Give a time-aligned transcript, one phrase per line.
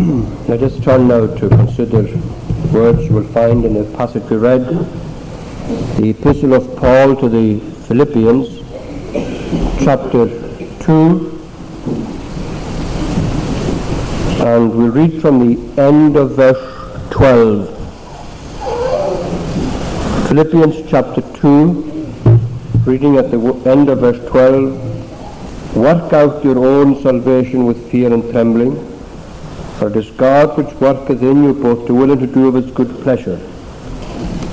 [0.48, 2.02] Let us turn now to consider
[2.72, 4.64] words will find in the passage we read,
[5.98, 8.60] the Epistle of Paul to the Philippians,
[9.84, 10.26] chapter
[10.84, 11.38] 2,
[14.40, 16.56] and we'll read from the end of verse
[17.10, 17.68] 12.
[20.28, 27.66] Philippians chapter 2, reading at the end of verse 12, Work out your own salvation
[27.66, 28.89] with fear and trembling
[29.80, 32.54] for it is God which worketh in you both to will and to do of
[32.54, 33.38] his good pleasure.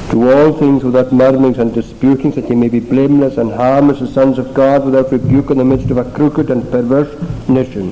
[0.10, 4.14] Do all things without murmurings and disputings, that ye may be blameless and harmless as
[4.14, 7.14] sons of God, without rebuke in the midst of a crooked and perverse
[7.50, 7.92] nation,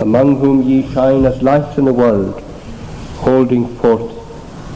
[0.00, 2.40] among whom ye shine as lights in the world,
[3.16, 4.10] holding forth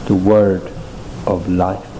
[0.05, 0.71] the word
[1.25, 1.90] of life.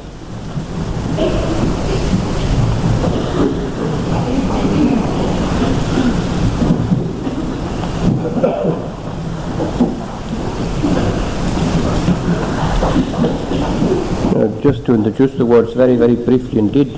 [14.61, 16.89] Just to introduce the words very, very briefly indeed.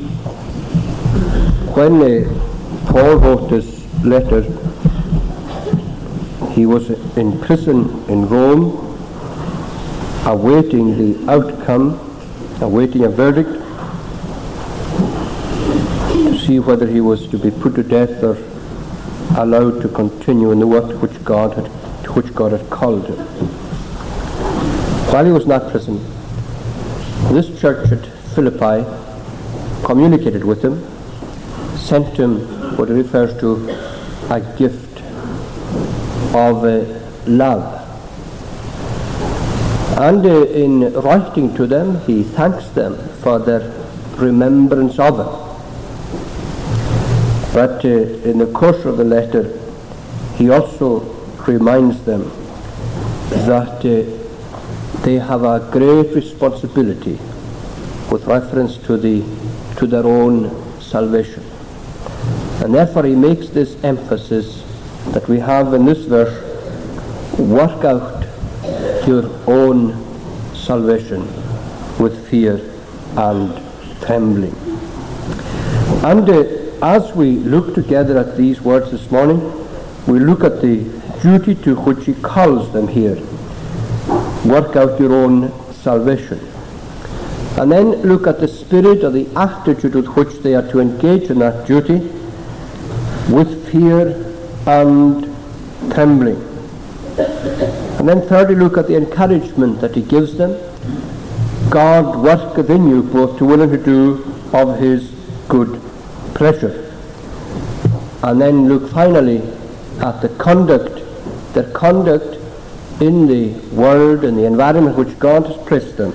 [1.76, 4.42] When uh, Paul wrote this letter,
[6.52, 8.98] he was in prison in Rome,
[10.26, 12.00] awaiting the outcome,
[12.62, 13.50] awaiting a verdict,
[16.12, 18.38] to see whether he was to be put to death or
[19.38, 21.66] allowed to continue in the work which God had,
[22.04, 23.18] to which God had called him.
[25.12, 26.06] While he was in that prison,
[27.32, 28.86] this church at Philippi
[29.86, 30.84] communicated with him,
[31.78, 32.40] sent him
[32.78, 33.70] what refers to
[34.30, 35.02] a gift
[36.34, 36.84] of uh,
[37.28, 37.80] love.
[39.98, 43.72] And uh, in writing to them, he thanks them for their
[44.16, 45.44] remembrance of him.
[47.54, 47.90] But uh,
[48.28, 49.60] in the course of the letter,
[50.36, 51.02] he also
[51.46, 52.32] reminds them
[53.30, 54.23] that uh,
[55.04, 57.20] they have a great responsibility
[58.10, 59.22] with reference to, the,
[59.76, 60.50] to their own
[60.82, 61.44] salvation.
[62.64, 64.64] And therefore he makes this emphasis
[65.08, 66.34] that we have in this verse,
[67.38, 68.24] work out
[69.06, 69.92] your own
[70.56, 71.28] salvation
[72.00, 72.62] with fear
[73.18, 73.62] and
[74.04, 74.56] trembling.
[76.06, 79.42] And uh, as we look together at these words this morning,
[80.08, 80.86] we look at the
[81.22, 83.22] duty to which he calls them here
[84.46, 86.40] work out your own salvation.
[87.58, 91.30] And then look at the spirit or the attitude with which they are to engage
[91.30, 92.00] in that duty
[93.30, 94.10] with fear
[94.66, 95.24] and
[95.94, 96.42] trembling.
[98.00, 100.52] And then thirdly, look at the encouragement that he gives them.
[101.70, 105.12] God worketh in you both to will and to do of his
[105.48, 105.80] good
[106.34, 106.92] pleasure.
[108.24, 109.42] And then look finally
[110.00, 111.02] at the conduct,
[111.54, 112.33] their conduct
[113.00, 116.12] in the world and the environment which God has placed them,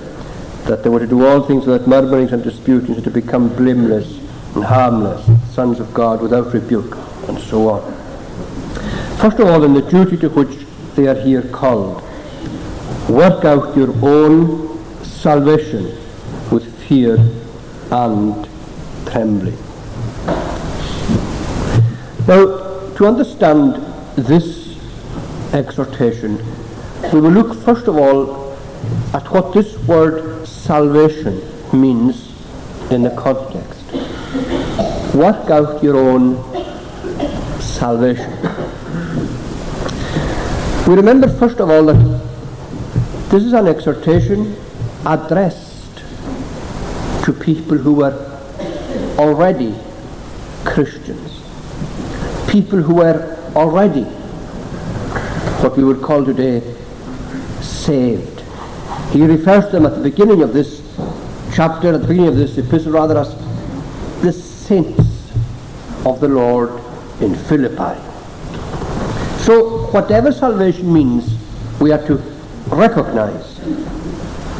[0.65, 4.19] that they were to do all things without murmurings and disputings, and to become blameless
[4.55, 6.97] and harmless, sons of God without rebuke,
[7.27, 7.81] and so on.
[9.17, 12.01] First of all, in the duty to which they are here called,
[13.09, 15.85] work out your own salvation
[16.51, 17.17] with fear
[17.91, 18.47] and
[19.05, 19.57] trembling.
[22.27, 23.75] Now, to understand
[24.15, 24.77] this
[25.53, 26.37] exhortation,
[27.13, 28.53] we will look first of all
[29.13, 31.41] at what this word salvation
[31.73, 32.29] means
[32.91, 33.85] in the context.
[35.15, 36.35] Work out your own
[37.59, 38.31] salvation.
[40.87, 42.21] We remember first of all that
[43.29, 44.55] this is an exhortation
[45.05, 46.03] addressed
[47.23, 48.13] to people who were
[49.17, 49.73] already
[50.63, 51.41] Christians,
[52.51, 54.03] people who were already
[55.63, 56.61] what we would call today
[57.89, 58.41] saved.
[59.11, 60.81] He refers to them at the beginning of this
[61.55, 63.33] chapter, at the beginning of this epistle, rather as
[64.21, 65.31] the saints
[66.05, 66.69] of the Lord
[67.19, 67.99] in Philippi.
[69.43, 71.35] So, whatever salvation means,
[71.81, 72.17] we are to
[72.67, 73.57] recognize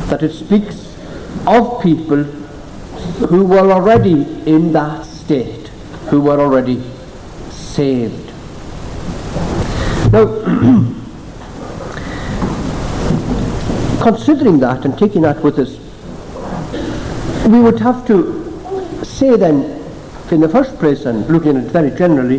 [0.09, 0.97] that it speaks
[1.45, 2.23] of people
[3.29, 5.67] who were already in that state,
[6.09, 6.81] who were already
[7.51, 8.31] saved.
[10.11, 10.95] Now,
[14.01, 15.77] considering that and taking that with us,
[17.47, 19.63] we would have to say then,
[20.31, 22.37] in the first place, and looking at it very generally,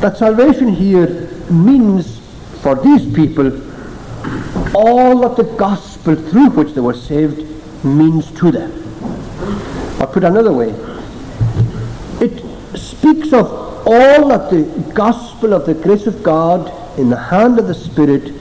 [0.00, 2.18] that salvation here means
[2.62, 3.50] for these people
[4.74, 7.38] all that the gospel through which they were saved
[7.84, 8.70] means to them.
[10.00, 10.70] Or put another way,
[12.20, 12.42] it
[12.76, 13.46] speaks of
[13.86, 18.32] all that the gospel of the grace of God in the hand of the Spirit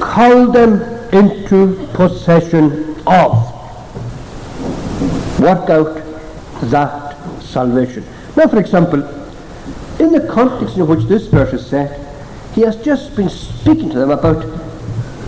[0.00, 3.50] called them into possession of.
[5.40, 6.02] Work out
[6.70, 8.04] that salvation.
[8.36, 9.02] Now, for example,
[9.98, 11.98] in the context in which this verse is set,
[12.54, 14.42] he has just been speaking to them about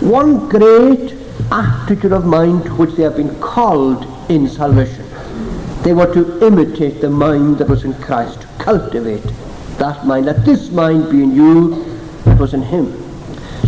[0.02, 1.14] one great
[1.50, 5.05] attitude of mind to which they have been called in salvation.
[5.82, 9.25] They were to imitate the mind that was in Christ, to cultivate
[9.79, 10.26] that mind.
[10.26, 11.84] Let this mind be in you
[12.25, 12.93] that was in him.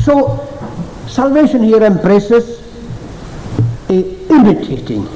[0.01, 0.54] So,
[1.09, 2.63] salvation here embraces
[3.89, 5.09] imitating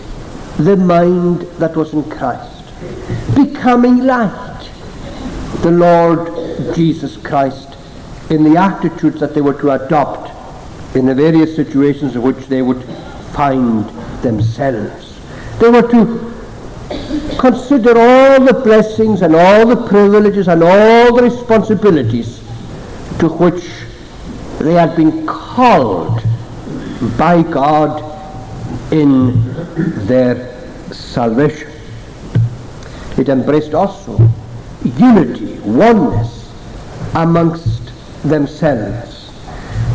[0.59, 2.65] the mind that was in Christ,
[3.35, 4.71] becoming like
[5.63, 7.77] the Lord Jesus Christ
[8.31, 10.31] in the attitudes that they were to adopt
[10.95, 12.83] in the various situations in which they would
[13.35, 13.85] find
[14.23, 15.19] themselves.
[15.59, 16.35] They were to
[17.39, 22.39] consider all the blessings and all the privileges and all the responsibilities
[23.19, 23.65] to which
[24.59, 25.27] they had been
[25.59, 26.23] called
[27.19, 27.93] by God
[28.93, 29.43] in
[30.07, 30.37] their
[30.93, 31.73] salvation.
[33.19, 34.19] It embraced also
[34.85, 36.55] unity, oneness
[37.17, 37.91] amongst
[38.23, 39.33] themselves.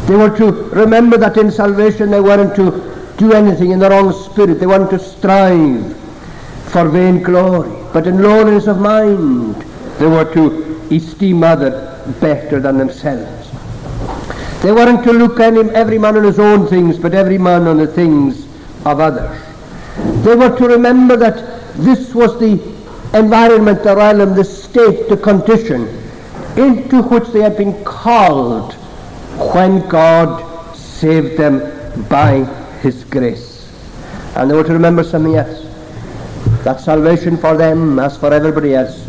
[0.07, 0.51] They were to
[0.81, 4.59] remember that in salvation they weren't to do anything in their own spirit.
[4.59, 5.95] They weren't to strive
[6.73, 9.55] for vain glory, but in lowliness of mind
[9.97, 10.43] they were to
[10.91, 11.71] esteem other
[12.19, 13.42] better than themselves.
[14.63, 17.67] They weren't to look at him, every man on his own things, but every man
[17.67, 18.45] on the things
[18.85, 19.39] of others.
[20.23, 22.53] They were to remember that this was the
[23.13, 25.81] environment, the realm, the state, the condition
[26.57, 28.73] into which they had been called
[29.53, 32.45] when God saved them by
[32.81, 33.69] His grace.
[34.37, 35.67] And they were to remember something else
[36.63, 39.05] that salvation for them, as for everybody else,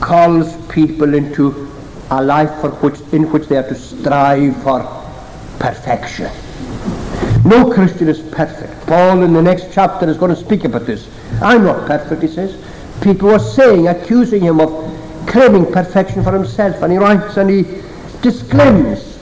[0.00, 1.68] calls people into
[2.12, 4.80] a life for which, in which they are to strive for
[5.58, 6.30] perfection.
[7.44, 8.86] No Christian is perfect.
[8.86, 11.08] Paul in the next chapter is going to speak about this.
[11.40, 12.62] I'm not perfect, he says.
[13.00, 14.70] People were saying, accusing him of
[15.26, 17.62] claiming perfection for himself, and he writes and he
[18.20, 19.18] disclaims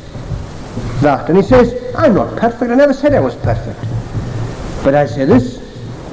[1.01, 1.29] that.
[1.29, 2.73] And he says, I'm not perfect.
[2.73, 3.81] I never said I was perfect.
[4.83, 5.59] But I say this,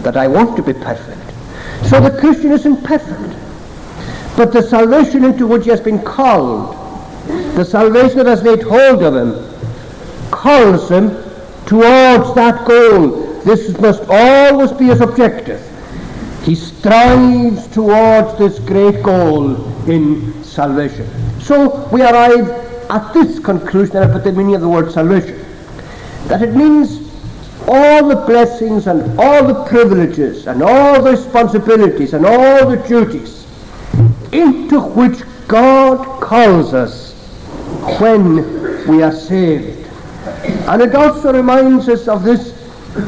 [0.03, 1.33] that I want to be perfect.
[1.89, 3.46] So the Christian isn't perfect.
[4.38, 6.75] But the salvation into which he has been called,
[7.56, 11.10] the salvation that has laid hold of him, calls him
[11.66, 13.42] towards that goal.
[13.42, 15.60] This must always be his objective.
[16.44, 19.56] He strives towards this great goal
[19.89, 21.10] in salvation.
[21.42, 22.48] So we arrive
[22.92, 25.44] at this conclusion about the meaning of the word salvation.
[26.28, 27.01] That it means
[27.68, 33.46] all the blessings and all the privileges and all the responsibilities and all the duties
[34.31, 37.13] into which God calls us
[38.00, 39.77] when we are saved
[40.68, 42.51] and it also reminds us of this,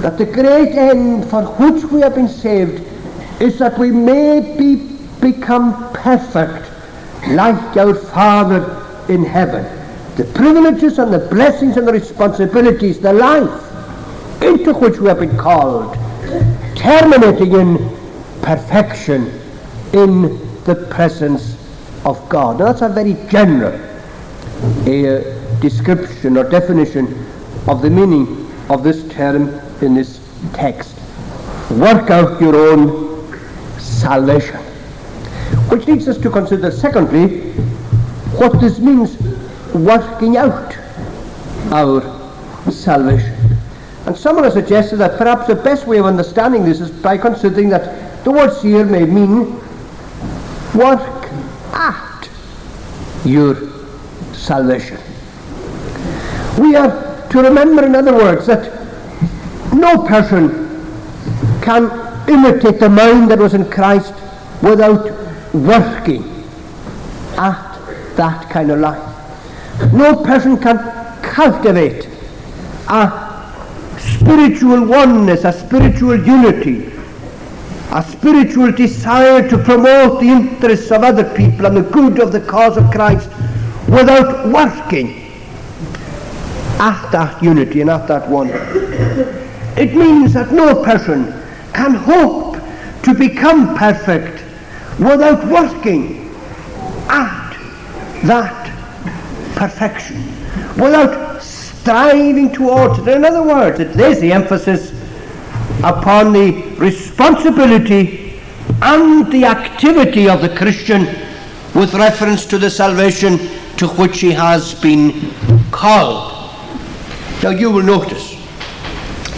[0.02, 2.86] that the great end for which we have been saved
[3.42, 4.76] is that we may be,
[5.20, 6.72] become perfect
[7.30, 9.64] like our Father in heaven.
[10.16, 15.38] The privileges and the blessings and the responsibilities, the life into which we have been
[15.38, 15.96] called,
[16.76, 17.78] terminating in
[18.42, 19.28] perfection
[19.94, 21.56] in the presence
[22.06, 22.60] of God.
[22.60, 27.26] Now that's a very general uh, description or definition
[27.68, 29.50] of the meaning of this term
[29.82, 30.20] in this
[30.54, 30.96] text.
[31.72, 33.40] Work out your own
[33.80, 34.58] salvation.
[35.70, 37.52] Which leads us to consider, secondly,
[38.38, 39.20] what this means
[39.74, 40.76] working out
[41.72, 42.02] our
[42.72, 43.36] salvation.
[44.06, 47.70] And someone has suggested that perhaps the best way of understanding this is by considering
[47.70, 49.59] that the word here may mean
[50.76, 51.26] work
[51.74, 52.30] at ah.
[53.26, 53.56] your
[54.34, 54.98] salvation.
[56.60, 58.64] We are to remember, in other words, that
[59.74, 60.50] no person
[61.62, 61.90] can
[62.30, 64.14] imitate the mind that was in Christ
[64.62, 65.06] without
[65.54, 66.24] working
[67.38, 69.06] at that kind of life.
[69.94, 70.78] No person can
[71.22, 72.08] cultivate
[72.90, 73.30] a
[74.00, 76.92] spiritual oneness, a spiritual unity,
[77.92, 82.42] a spiritual desire to promote the interests of other people and the good of the
[82.42, 83.30] cause of Christ
[83.88, 85.32] without working
[86.80, 88.50] at that unity and at that one.
[89.76, 91.34] It means that no person
[91.74, 92.58] can hope
[93.04, 94.44] to become perfect
[95.00, 96.30] without working
[97.10, 97.58] at
[98.24, 100.24] that perfection,
[100.76, 103.08] without striving towards it.
[103.08, 104.92] In other words, it lays the emphasis
[105.84, 108.40] upon the responsibility
[108.82, 111.06] and the activity of the Christian
[111.74, 113.38] with reference to the salvation
[113.78, 115.32] to which he has been
[115.72, 116.34] called.
[117.44, 118.36] Now you will notice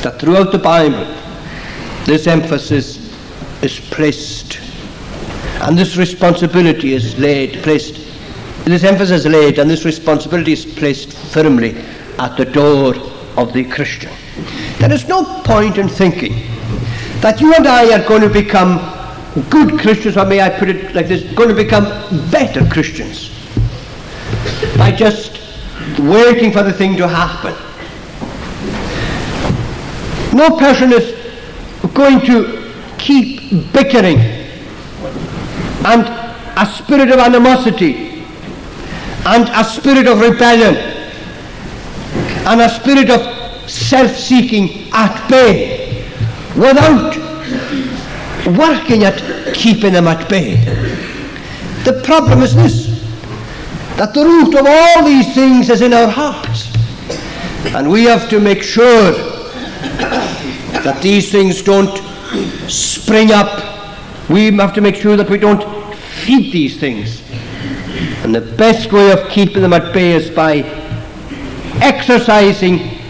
[0.02, 1.06] that throughout the Bible,
[2.06, 2.98] this emphasis
[3.62, 4.60] is placed,
[5.62, 7.96] and this responsibility is laid, placed,
[8.66, 11.78] this emphasis is laid, and this responsibility is placed firmly
[12.18, 12.96] at the door
[13.38, 14.12] of the Christian.
[14.82, 16.34] There is no point in thinking
[17.22, 18.80] that you and I are going to become
[19.52, 21.86] good Christians, or may I put it like this, going to become
[22.32, 23.30] better Christians
[24.78, 25.40] by just
[26.00, 27.54] waiting for the thing to happen.
[30.36, 31.16] No person is
[31.94, 34.18] going to keep bickering
[35.86, 36.08] and
[36.58, 38.24] a spirit of animosity
[39.26, 40.76] and a spirit of rebellion
[42.48, 46.06] and a spirit of self-seeking at bay
[46.56, 47.15] without
[48.58, 50.56] working at keeping them at bay.
[51.84, 52.91] The problem is this
[53.98, 56.74] that the root of all these things is in our hearts.
[57.75, 59.12] And we have to make sure
[60.82, 61.98] that these things don't
[62.70, 64.30] spring up.
[64.30, 65.63] We have to make sure that we don't
[65.96, 67.22] feed these things.
[68.24, 70.63] And the best way of keeping them at bay is by
[71.82, 73.00] exercising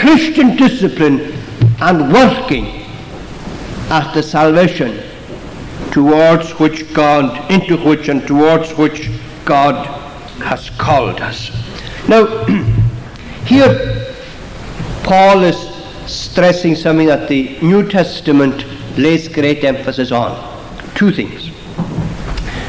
[0.00, 1.20] Christian discipline
[1.82, 2.66] and working
[3.90, 5.02] at the salvation
[5.90, 9.10] towards which God, into which and towards which
[9.44, 9.86] God
[10.42, 11.50] has called us.
[12.08, 12.46] Now,
[13.44, 14.14] here
[15.02, 15.58] Paul is
[16.06, 18.64] stressing something that the New Testament
[18.96, 20.32] lays great emphasis on.
[20.94, 21.48] Two things.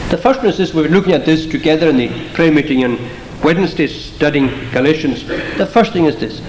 [0.09, 2.83] The first one is this, we were looking at this together in the prayer meeting
[2.83, 2.97] on
[3.41, 5.25] Wednesday studying Galatians.
[5.57, 6.41] The first thing is this,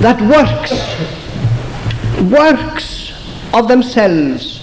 [0.00, 0.72] that works,
[2.30, 3.12] works
[3.54, 4.60] of themselves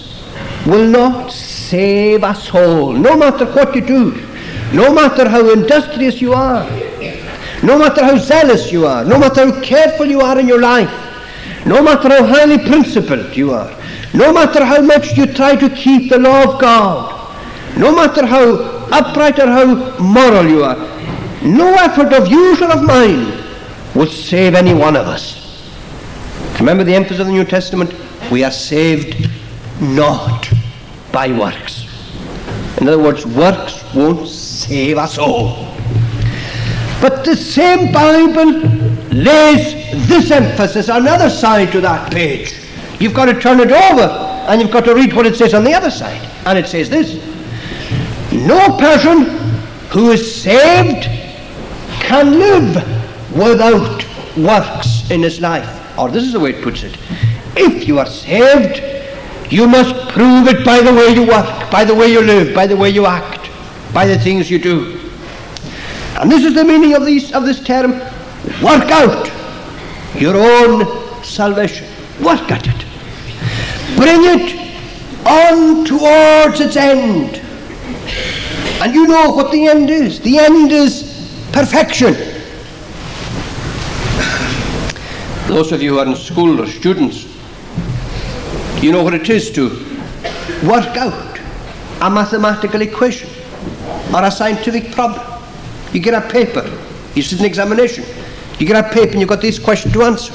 [0.66, 4.12] will not save a soul, no matter what you do,
[4.72, 6.68] no matter how industrious you are,
[7.62, 10.90] no matter how zealous you are, no matter how careful you are in your life,
[11.66, 13.70] no matter how highly principled you are,
[14.14, 17.18] no matter how much you try to keep the law of God,
[17.78, 18.54] no matter how
[18.92, 20.76] upright or how moral you are,
[21.42, 23.41] no effort of yours or of mine
[23.94, 25.42] will save any one of us.
[26.58, 27.94] Remember the emphasis of the New Testament?
[28.30, 29.28] We are saved
[29.80, 30.50] not
[31.12, 31.88] by works.
[32.80, 35.72] In other words, works won't save us all.
[37.00, 38.60] But the same Bible
[39.12, 42.54] lays this emphasis on the other side to that page.
[43.00, 45.64] You've got to turn it over and you've got to read what it says on
[45.64, 46.20] the other side.
[46.46, 47.14] And it says this
[48.32, 49.24] No person
[49.90, 51.04] who is saved
[52.00, 52.91] can live
[53.34, 54.04] without
[54.36, 55.98] works in his life.
[55.98, 56.96] Or this is the way it puts it.
[57.56, 58.82] If you are saved,
[59.52, 62.66] you must prove it by the way you work, by the way you live, by
[62.66, 63.50] the way you act,
[63.92, 64.98] by the things you do.
[66.18, 67.92] And this is the meaning of, these, of this term
[68.62, 69.30] work out
[70.18, 71.86] your own salvation.
[72.22, 72.86] Work at it.
[73.96, 77.36] Bring it on towards its end.
[78.80, 80.20] And you know what the end is.
[80.20, 81.02] The end is
[81.52, 82.14] perfection.
[85.52, 87.26] Those of you who are in school or students,
[88.82, 89.68] you know what it is to
[90.66, 91.38] work out
[92.00, 93.28] a mathematical equation
[94.14, 95.20] or a scientific problem.
[95.92, 96.64] You get a paper,
[97.14, 98.02] you sit an examination,
[98.58, 100.32] you get a paper and you've got this question to answer.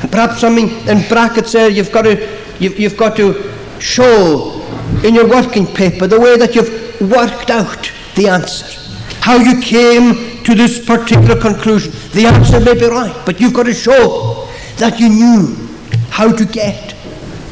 [0.00, 2.16] And perhaps something in brackets there you've got to
[2.58, 4.66] you've, you've got to show
[5.04, 8.64] in your working paper the way that you've worked out the answer.
[9.20, 11.92] How you came to this particular conclusion.
[12.12, 14.45] The answer may be right, but you've got to show
[14.78, 15.54] that you knew
[16.10, 16.94] how to get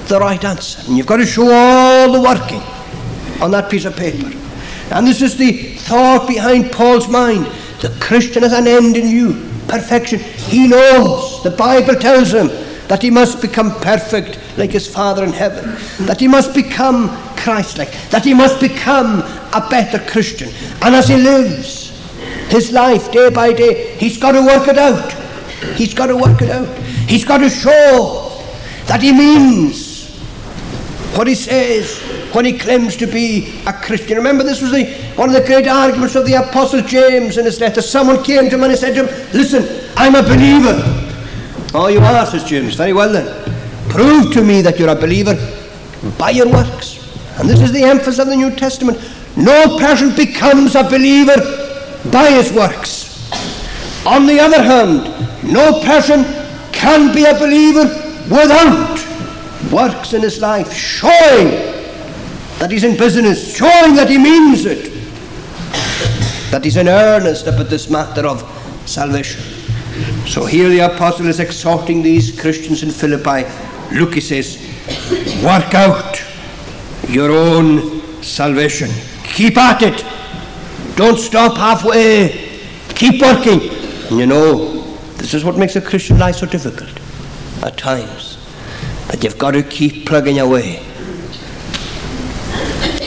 [0.09, 0.83] the right answer.
[0.87, 2.63] And you've got to show all the working
[3.43, 4.31] on that piece of paper.
[4.91, 7.47] And this is the thought behind Paul's mind.
[7.81, 9.33] The Christian has an end in view,
[9.69, 10.19] perfection.
[10.21, 12.49] He knows, the Bible tells him,
[12.89, 15.75] that he must become perfect like his Father in heaven,
[16.07, 19.21] that he must become Christ like, that he must become
[19.55, 20.51] a better Christian.
[20.83, 21.91] And as he lives
[22.51, 25.13] his life day by day, he's got to work it out.
[25.77, 26.69] He's got to work it out.
[27.07, 28.43] He's got to show
[28.87, 29.95] that he means
[31.17, 32.01] what he says
[32.35, 34.17] when he claims to be a Christian.
[34.17, 37.61] Remember, this was the, one of the great arguments of the Apostle James in his
[37.61, 37.81] letter.
[37.81, 40.81] Someone came to him and he said to him, Listen, I'm a believer.
[41.75, 42.75] Oh, you are, says James.
[42.75, 43.27] Very well then.
[43.91, 45.35] Prove to me that you're a believer
[46.19, 47.01] by your works.
[47.39, 48.99] And this is the emphasis of the New Testament.
[49.37, 51.37] No person becomes a believer
[52.11, 53.33] by his works.
[54.07, 55.05] On the other hand,
[55.53, 56.44] no person
[56.75, 57.85] can be a believer
[58.29, 58.99] without
[59.73, 61.49] works in his life, showing
[62.59, 64.93] that he's in business, showing that he means it,
[66.51, 68.43] that he's in earnest about this matter of
[68.87, 69.41] salvation.
[70.27, 73.45] So here the apostle is exhorting these Christians in Philippi.
[73.95, 74.59] Look, he says,
[75.43, 76.23] work out
[77.09, 78.91] your own salvation.
[79.25, 80.05] Keep at it.
[80.97, 82.61] Don't stop halfway.
[82.95, 83.61] Keep working.
[84.11, 84.74] And you know,
[85.25, 86.91] this is what makes a Christian life so difficult
[87.65, 88.37] at times.
[89.09, 90.83] That you've got to keep plugging away.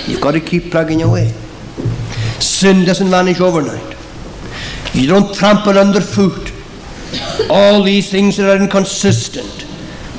[0.07, 1.27] You've got to keep plugging away.
[2.39, 3.95] Sin doesn't vanish overnight.
[4.95, 6.51] You don't trample underfoot
[7.51, 9.67] all these things that are inconsistent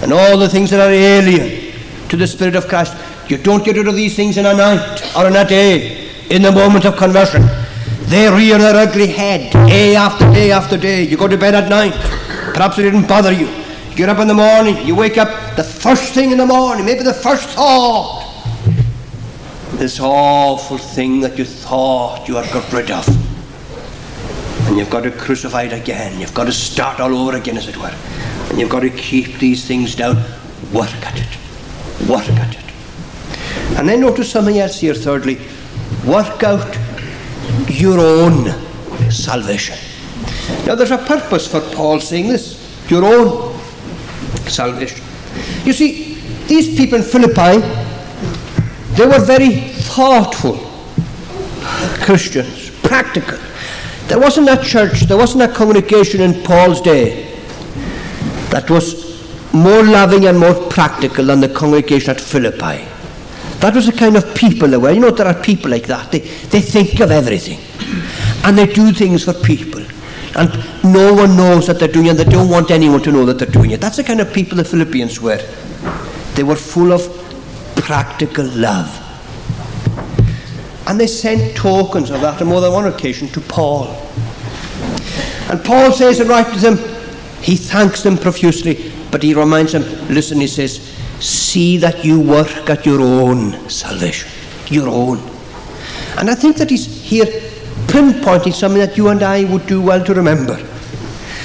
[0.01, 1.75] and all the things that are alien
[2.11, 2.97] to the Spirit of Christ.
[3.29, 6.43] You don't get rid of these things in a night or in a day, in
[6.43, 7.43] the moment of conversion.
[8.09, 11.03] They rear their ugly head day after day after day.
[11.03, 11.93] You go to bed at night.
[12.55, 13.47] Perhaps it didn't bother you.
[13.47, 14.79] You get up in the morning.
[14.87, 18.25] You wake up the first thing in the morning, maybe the first thought.
[19.73, 23.07] This awful thing that you thought you had got rid of.
[24.67, 26.19] And you've got to crucify it again.
[26.19, 27.95] You've got to start all over again, as it were.
[28.49, 30.17] And you've got to keep these things down.
[30.73, 32.09] Work at it.
[32.09, 33.79] Work at it.
[33.79, 35.39] And then notice something else here, thirdly.
[36.07, 36.88] Work out
[37.69, 38.51] your own
[39.11, 39.77] salvation.
[40.67, 42.59] Now, there's a purpose for Paul saying this
[42.91, 43.59] your own
[44.49, 45.05] salvation.
[45.65, 46.15] You see,
[46.47, 47.59] these people in Philippi,
[48.97, 50.57] they were very thoughtful
[52.03, 53.39] Christians, practical.
[54.07, 57.25] There wasn't a church, there wasn't a communication in Paul's day
[58.51, 59.09] that was
[59.53, 62.89] more loving and more practical than the congregation at Philippi.
[63.61, 64.93] That was the kind of people they were.
[64.93, 66.13] You know, there are people like that.
[66.13, 67.59] They, they think of everything.
[68.45, 69.83] And they do things for people.
[70.37, 70.51] And
[70.85, 72.15] no one knows that they're doing it.
[72.15, 73.81] They don't want anyone to know that they're doing it.
[73.81, 75.45] That's the kind of people the Philippians were.
[76.35, 77.03] They were full of
[77.77, 79.05] practical love.
[80.87, 83.89] And they sent tokens of that on more than one occasion to Paul.
[85.51, 86.77] And Paul says and writes to them,
[87.43, 90.88] he thanks them profusely, but he reminds them, listen, he says,
[91.21, 94.31] see that you work at your own salvation.
[94.69, 95.19] Your own.
[96.19, 97.27] And I think that he's here
[97.87, 100.57] pinpointing something that you and I would do well to remember.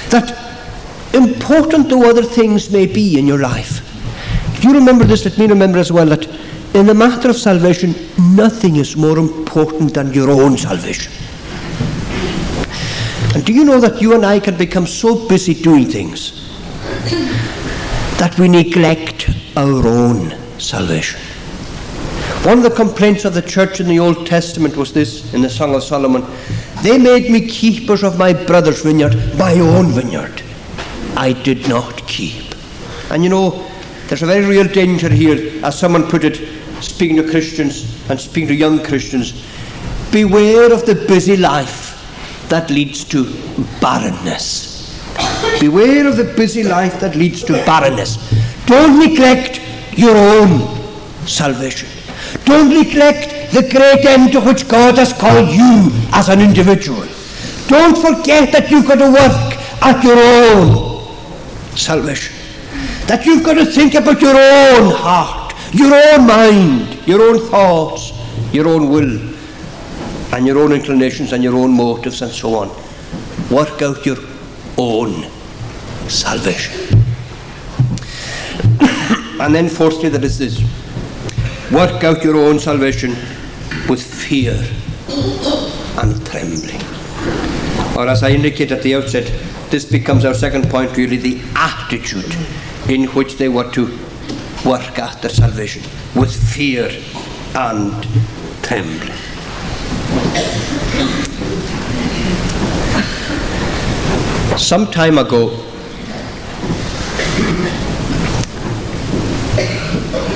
[0.09, 0.39] That
[1.13, 3.81] important though other things may be in your life,
[4.57, 6.25] if you remember this, let me remember as well that
[6.73, 7.93] in the matter of salvation,
[8.35, 11.11] nothing is more important than your own salvation.
[13.35, 16.39] And do you know that you and I can become so busy doing things
[18.17, 21.19] that we neglect our own salvation?
[22.43, 25.49] One of the complaints of the church in the Old Testament was this in the
[25.49, 26.25] Song of Solomon
[26.81, 30.41] They made me keepers of my brother's vineyard, my own vineyard.
[31.15, 32.53] I did not keep.
[33.09, 33.69] And you know,
[34.07, 36.35] there's a very real danger here, as someone put it,
[36.83, 39.45] speaking to Christians and speaking to young Christians.
[40.11, 41.91] Beware of the busy life
[42.49, 43.23] that leads to
[43.79, 44.73] barrenness.
[45.59, 48.17] Beware of the busy life that leads to barrenness.
[48.65, 49.61] Don't neglect
[49.97, 50.77] your own
[51.27, 51.89] salvation.
[52.45, 57.05] Don't neglect the great end to which God has called you as an individual.
[57.67, 61.05] Don't forget that you've got to work at your own
[61.75, 62.35] salvation.
[63.07, 68.13] That you've got to think about your own heart, your own mind, your own thoughts,
[68.53, 69.33] your own will,
[70.33, 72.69] and your own inclinations and your own motives and so on.
[73.51, 74.17] Work out your
[74.77, 75.29] own
[76.07, 77.02] salvation.
[79.39, 80.61] And then, fourthly, there is this
[81.71, 83.11] work out your own salvation
[83.89, 84.53] with fear
[86.01, 86.81] and trembling.
[87.97, 89.31] Or, as I indicated at the outset,
[89.69, 92.35] this becomes our second point really the attitude
[92.89, 93.85] in which they were to
[94.65, 95.81] work at their salvation
[96.15, 96.89] with fear
[97.55, 98.07] and
[98.63, 99.13] trembling.
[104.57, 105.49] Some time ago,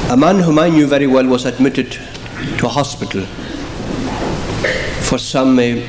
[0.09, 3.25] a man whom I knew very well was admitted to a hospital
[5.03, 5.81] for some uh,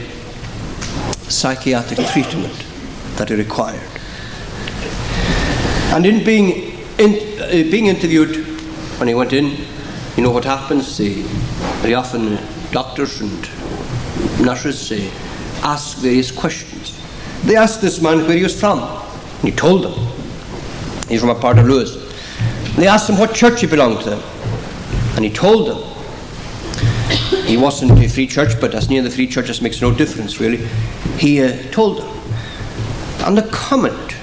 [1.29, 2.65] psychiatric treatment
[3.17, 3.81] that he required.
[5.95, 8.37] And in being, in, uh, being interviewed,
[8.99, 9.57] when he went in,
[10.17, 10.99] you know what happens?
[10.99, 11.23] They,
[11.83, 13.41] very often uh, doctors and
[14.45, 15.11] nurses uh,
[15.63, 16.99] ask various questions.
[17.45, 19.95] They asked this man where he was from, and he told them.
[21.09, 22.08] He's from a part of Lewis.
[22.79, 24.15] And they asked him what church he belonged to,
[25.17, 25.79] and he told them.
[27.45, 30.39] He wasn't a free church, but as near the free church as makes no difference,
[30.39, 30.59] really.
[31.19, 32.09] He uh, told them.
[33.27, 34.15] And the comment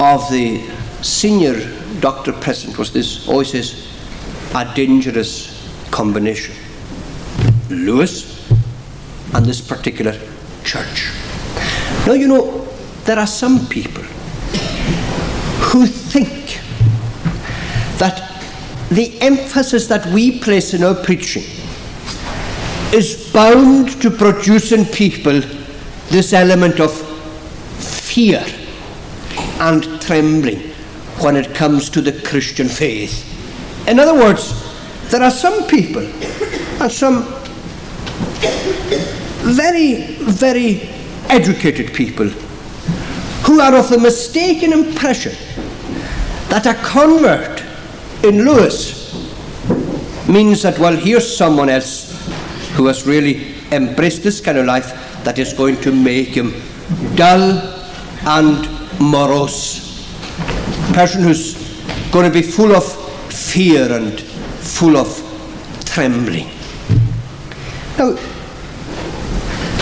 [0.00, 0.64] of the
[1.02, 1.58] senior
[1.98, 3.90] doctor present was this he says,
[4.54, 6.54] a dangerous combination.
[7.68, 8.48] Lewis
[9.34, 10.16] and this particular
[10.62, 11.10] church.
[12.06, 12.64] Now, you know,
[13.06, 14.04] there are some people
[15.64, 16.37] who think
[18.90, 21.44] the emphasis that we place in our preaching
[22.92, 25.40] is bound to produce in people
[26.08, 26.90] this element of
[27.78, 28.44] fear
[29.60, 30.60] and trembling
[31.20, 33.24] when it comes to the Christian faith.
[33.86, 34.54] In other words,
[35.10, 37.24] there are some people and some
[39.44, 40.88] very, very
[41.28, 42.28] educated people
[43.44, 45.32] who are of the mistaken impression
[46.48, 47.57] that a convert
[48.22, 49.14] in Lewis
[50.28, 52.12] means that, well, here's someone else
[52.72, 54.92] who has really embraced this kind of life
[55.24, 56.54] that is going to make him
[57.14, 57.58] dull
[58.26, 58.68] and
[59.00, 60.06] morose.
[60.90, 61.54] A person who's
[62.10, 62.84] going to be full of
[63.32, 65.08] fear and full of
[65.84, 66.48] trembling.
[67.98, 68.16] Now,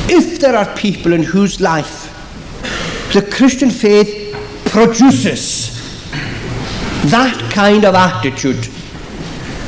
[0.08, 2.12] if there are people in whose life
[3.12, 4.34] the Christian faith
[4.66, 5.75] produces
[7.10, 8.68] that kind of attitude,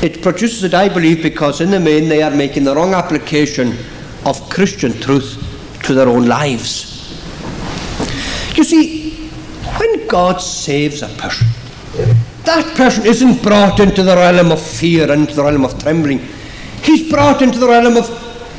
[0.01, 3.77] it produces it, I believe, because in the main they are making the wrong application
[4.25, 5.45] of Christian truth
[5.83, 6.89] to their own lives.
[8.55, 9.29] You see,
[9.77, 11.47] when God saves a person,
[12.45, 16.19] that person isn't brought into the realm of fear and the realm of trembling.
[16.81, 18.07] He's brought into the realm of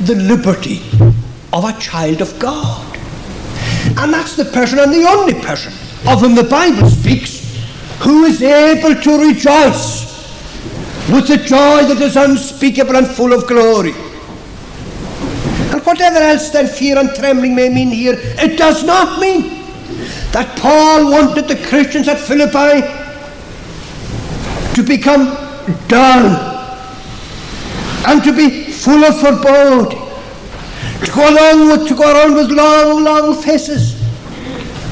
[0.05, 0.81] the liberty
[1.51, 2.97] of a child of God.
[3.97, 5.73] And that's the person and the only person
[6.07, 7.40] of whom the Bible speaks
[8.01, 10.11] who is able to rejoice
[11.09, 13.93] with a joy that is unspeakable and full of glory.
[15.71, 19.61] And whatever else then fear and trembling may mean here, it does not mean
[20.31, 22.81] that Paul wanted the Christians at Philippi
[24.73, 25.25] to become
[25.87, 26.49] dull
[28.07, 29.99] and to be full of foreboding,
[31.05, 34.00] to go along with, to go around with long, long faces,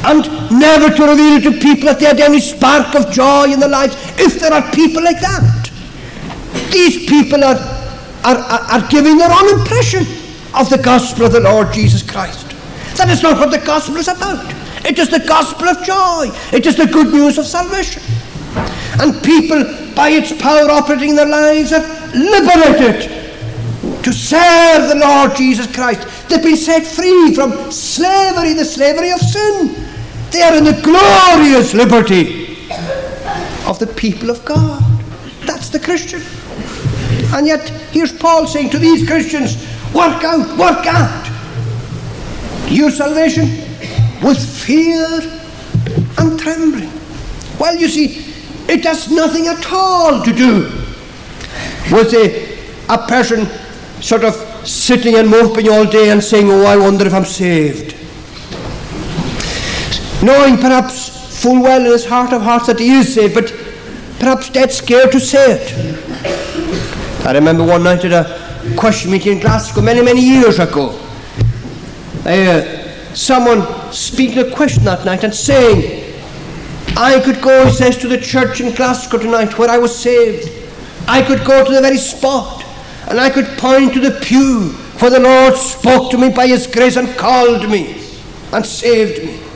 [0.05, 3.59] and never to reveal it to people that they had any spark of joy in
[3.59, 3.95] their lives.
[4.17, 5.71] If there are people like that,
[6.71, 7.57] these people are,
[8.23, 10.05] are, are, are giving their own impression
[10.55, 12.55] of the gospel of the Lord Jesus Christ.
[12.97, 14.53] That is not what the gospel is about.
[14.85, 16.31] It is the gospel of joy.
[16.51, 18.01] It is the good news of salvation.
[18.99, 19.63] And people,
[19.95, 21.85] by its power operating in their lives, are
[22.15, 23.19] liberated
[24.03, 26.07] to serve the Lord Jesus Christ.
[26.29, 29.78] They've been set free from slavery, the slavery of sin.
[30.31, 32.67] They are in the glorious liberty
[33.65, 34.81] of the people of God.
[35.45, 36.21] That's the Christian.
[37.35, 39.55] And yet, here's Paul saying to these Christians
[39.93, 41.25] work out, work out
[42.69, 43.45] your salvation
[44.23, 45.05] with fear
[46.17, 46.91] and trembling.
[47.59, 48.33] Well, you see,
[48.71, 50.63] it has nothing at all to do
[51.91, 53.47] with a, a person
[54.01, 54.35] sort of
[54.67, 57.95] sitting and moping all day and saying, Oh, I wonder if I'm saved.
[60.21, 63.47] Knowing perhaps full well in his heart of hearts that he is saved, but
[64.19, 67.25] perhaps dead scared to say it.
[67.25, 70.99] I remember one night at a question meeting in Glasgow many, many years ago.
[72.25, 76.05] I, someone speaking a question that night and saying,
[76.97, 80.49] I could go, he says, to the church in Glasgow tonight where I was saved.
[81.08, 82.63] I could go to the very spot
[83.08, 86.67] and I could point to the pew where the Lord spoke to me by His
[86.67, 88.03] grace and called me
[88.51, 89.48] and saved me.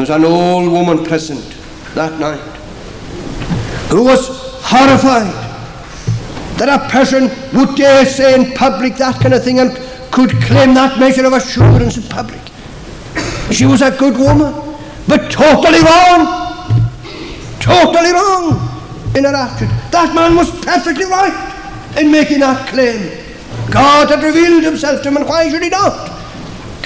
[0.00, 1.44] There was an old woman present
[1.94, 2.40] that night
[3.90, 4.28] who was
[4.64, 5.28] horrified
[6.56, 9.76] that a person would dare say in public that kind of thing and
[10.10, 12.40] could claim that measure of assurance in public.
[13.52, 14.54] She was a good woman,
[15.06, 16.80] but totally wrong.
[17.60, 18.56] Totally wrong
[19.14, 19.68] in her attitude.
[19.92, 23.22] That man was perfectly right in making that claim.
[23.70, 26.09] God had revealed himself to him, and why should he not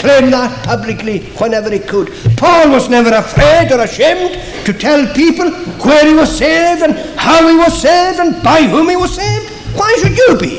[0.04, 2.12] claim that publicly whenever he could?
[2.36, 4.34] Paul was never afraid or ashamed
[4.66, 5.50] to tell people
[5.86, 9.50] where he was saved and how he was saved and by whom he was saved.
[9.74, 10.58] Why should you be?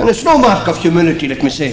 [0.00, 1.72] And it's no mark of humility, let me say,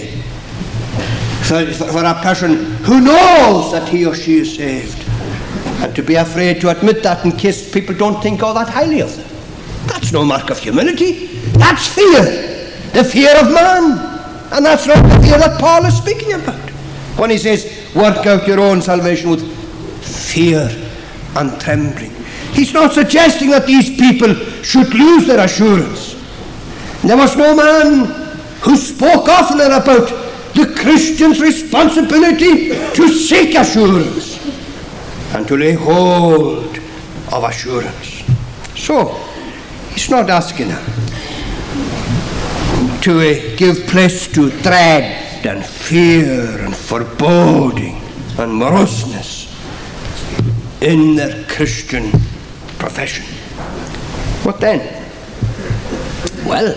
[1.46, 5.00] for, for a person who knows that he or she is saved.
[5.82, 9.02] And to be afraid to admit that in case people don't think all that highly
[9.02, 9.28] of them.
[9.86, 11.26] That's no mark of humility.
[11.52, 12.24] That's fear.
[12.92, 14.05] The fear of man.
[14.52, 16.70] And that's the fear that Paul is speaking about.
[17.18, 19.42] When he says, work out your own salvation with
[20.04, 20.68] fear
[21.36, 22.12] and trembling.
[22.52, 26.14] He's not suggesting that these people should lose their assurance.
[27.02, 28.06] There was no man
[28.60, 30.08] who spoke oftener about
[30.54, 34.36] the Christian's responsibility to seek assurance
[35.34, 36.78] and to lay hold
[37.32, 38.22] of assurance.
[38.74, 39.14] So,
[39.92, 41.05] he's not asking her
[43.06, 48.02] to give place to dread and fear and foreboding
[48.36, 49.46] and moroseness
[50.82, 52.10] in their Christian
[52.80, 53.24] profession.
[54.42, 54.80] What then?
[56.44, 56.74] Well,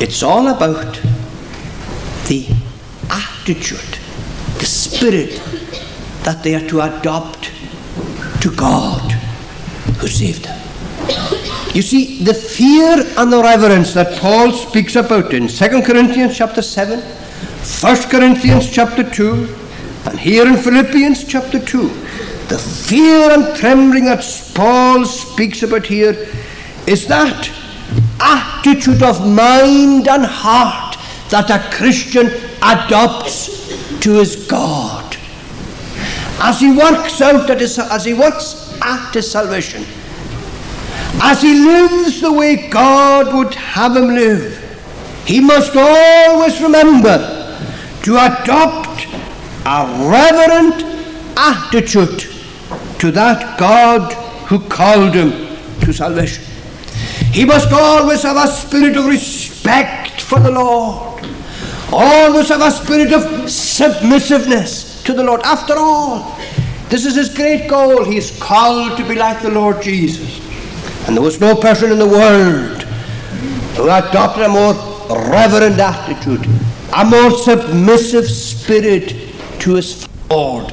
[0.00, 1.00] it's all about
[2.26, 2.48] the
[3.08, 3.96] attitude,
[4.58, 5.40] the spirit
[6.24, 7.52] that they are to adopt
[8.42, 9.12] to God
[10.00, 11.39] who saved them.
[11.72, 16.62] You see, the fear and the reverence that Paul speaks about in 2 Corinthians chapter
[16.62, 19.56] 7, 1 Corinthians chapter 2,
[20.06, 21.88] and here in Philippians chapter 2,
[22.48, 24.24] the fear and trembling that
[24.56, 26.26] Paul speaks about here
[26.88, 27.48] is that
[28.18, 30.96] attitude of mind and heart
[31.30, 32.26] that a Christian
[32.62, 35.16] adopts to his God.
[36.42, 39.84] As he works out as he works at his salvation,
[41.22, 44.56] as he lives the way God would have him live,
[45.26, 47.18] he must always remember
[48.02, 49.06] to adopt
[49.66, 50.82] a reverent
[51.36, 52.26] attitude
[52.98, 54.12] to that God
[54.48, 55.30] who called him
[55.80, 56.44] to salvation.
[57.32, 61.24] He must always have a spirit of respect for the Lord,
[61.92, 65.42] always have a spirit of submissiveness to the Lord.
[65.42, 66.36] After all,
[66.88, 68.04] this is his great goal.
[68.04, 70.49] He is called to be like the Lord Jesus.
[71.06, 72.82] And there was no person in the world
[73.76, 74.74] who adopted a more
[75.30, 76.46] reverent attitude,
[76.96, 79.14] a more submissive spirit
[79.60, 80.72] to his Lord.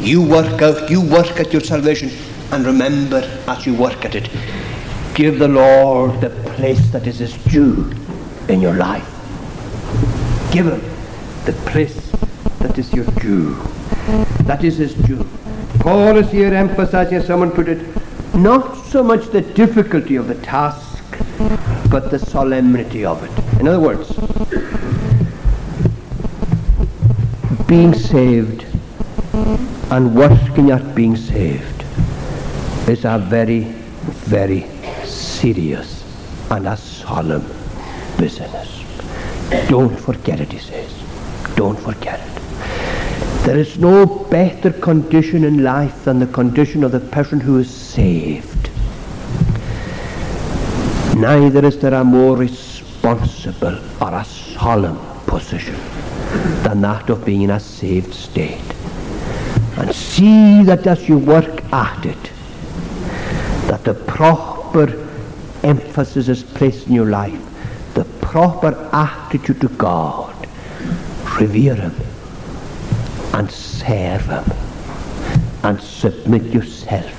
[0.00, 2.10] You work out, you work at your salvation,
[2.50, 4.28] and remember as you work at it,
[5.14, 7.92] give the Lord the place that is his due
[8.48, 9.06] in your life.
[10.52, 10.80] Give him
[11.44, 12.10] the place
[12.58, 13.54] that is your due.
[14.44, 15.26] That is his due.
[15.80, 17.78] Paul is here emphasizing, as someone put it,
[18.34, 21.04] not so much the difficulty of the task,
[21.90, 23.60] but the solemnity of it.
[23.60, 24.08] In other words,
[27.66, 28.64] being saved
[29.90, 31.84] and working at being saved
[32.88, 33.64] is a very,
[34.34, 34.66] very
[35.04, 36.02] serious
[36.50, 37.46] and a solemn
[38.18, 38.82] business.
[39.68, 40.90] Don't forget it, he says.
[41.54, 42.41] Don't forget it.
[43.44, 47.68] There is no better condition in life than the condition of the person who is
[47.68, 48.70] saved.
[51.16, 55.74] Neither is there a more responsible or a solemn position
[56.62, 58.74] than that of being in a saved state.
[59.76, 62.30] And see that as you work at it,
[63.66, 64.86] that the proper
[65.64, 67.42] emphasis is placed in your life,
[67.94, 70.46] the proper attitude to God.
[71.40, 72.11] Revere Him
[73.32, 74.44] and serve Him
[75.64, 77.12] and submit yourself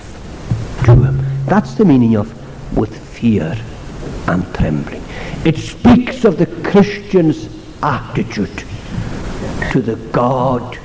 [0.86, 1.26] to Him.
[1.46, 2.32] That's the meaning of
[2.78, 3.58] with fear
[4.28, 5.04] and trembling.
[5.46, 7.50] It speaks of the Christian's
[7.82, 8.64] attitude
[9.72, 10.76] to the God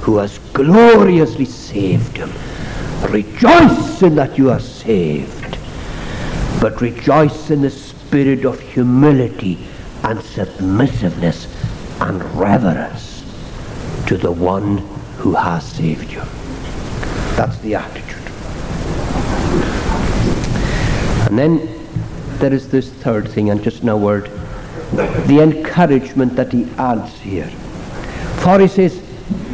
[0.00, 2.30] who has gloriously saved him.
[3.10, 5.58] Rejoice in that you are saved,
[6.60, 9.66] but rejoice in the spirit of humility
[10.02, 11.48] and submissiveness
[12.00, 13.13] and reverence
[14.06, 14.78] to the one
[15.18, 16.22] who has saved you.
[17.36, 18.22] That's the attitude.
[21.28, 21.68] And then
[22.38, 24.30] there is this third thing, and just in a word,
[24.92, 27.48] the encouragement that he adds here.
[28.42, 29.02] For he says,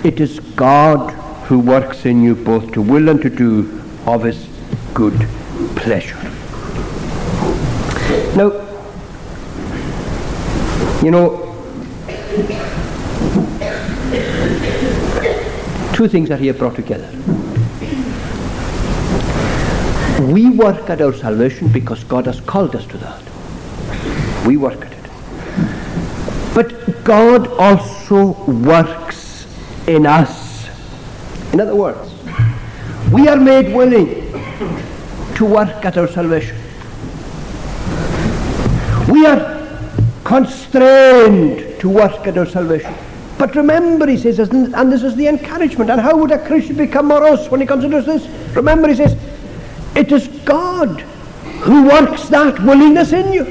[0.05, 1.13] it is God
[1.45, 4.49] who works in you both to will and to do of his
[4.95, 5.15] good
[5.77, 6.19] pleasure.
[8.37, 8.51] Now,
[11.03, 11.47] you know,
[16.01, 17.11] two things are here brought together.
[20.33, 24.47] We work at our salvation because God has called us to that.
[24.47, 26.55] We work at it.
[26.55, 29.47] But God also works
[29.87, 30.71] in us.
[31.53, 32.15] In other words,
[33.13, 34.33] we are made willing
[35.35, 36.57] to work at our salvation.
[39.07, 39.45] We are
[40.25, 42.95] constrained to work at our salvation.
[43.41, 45.91] But remember, he says, and this is the encouragement.
[45.91, 48.27] And how would a Christian become morose when he considers this?
[48.55, 49.17] Remember, he says,
[49.97, 51.01] it is God
[51.63, 53.47] who works that willingness in you.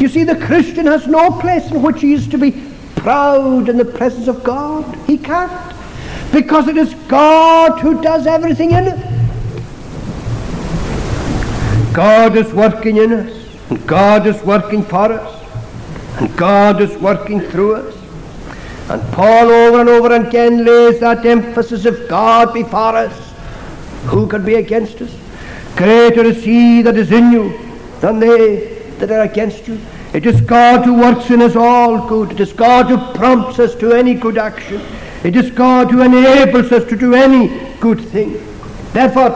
[0.00, 2.52] You see, the Christian has no place in which he is to be
[2.96, 4.96] proud in the presence of God.
[5.06, 5.52] He can't.
[6.32, 8.98] Because it is God who does everything in it.
[11.94, 17.42] God is working in us, and God is working for us, and God is working
[17.42, 17.97] through us.
[18.90, 23.34] And Paul over and over again lays that emphasis of God before us.
[24.06, 25.14] Who can be against us?
[25.76, 27.58] Greater is he that is in you
[28.00, 29.78] than they that are against you.
[30.14, 32.32] It is God who works in us all good.
[32.32, 34.80] It is God who prompts us to any good action.
[35.22, 37.48] It is God who enables us to do any
[37.80, 38.32] good thing.
[38.92, 39.30] Therefore,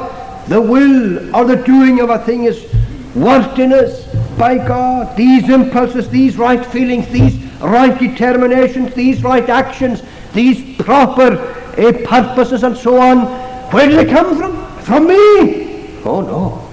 [0.48, 2.72] the will or the doing of a thing is
[3.14, 4.06] worked in us
[4.38, 5.14] by God.
[5.14, 11.36] These impulses, these right feelings, these right determinations, these right actions, these proper
[11.78, 13.26] uh, purposes and so on,
[13.72, 14.82] where do they come from?
[14.82, 15.98] From me?
[16.04, 16.68] Oh no,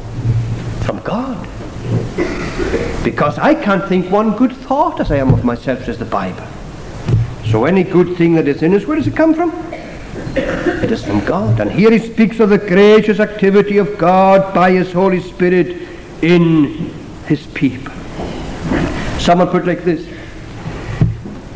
[0.86, 1.48] from God.
[3.04, 6.46] Because I can't think one good thought as I am of myself, says the Bible.
[7.46, 9.52] So any good thing that is in us, where does it come from?
[10.36, 11.60] It is from God.
[11.60, 15.88] And here he speaks of the gracious activity of God by his Holy Spirit
[16.22, 16.92] in
[17.26, 17.94] his people.
[19.20, 20.08] Someone put it like this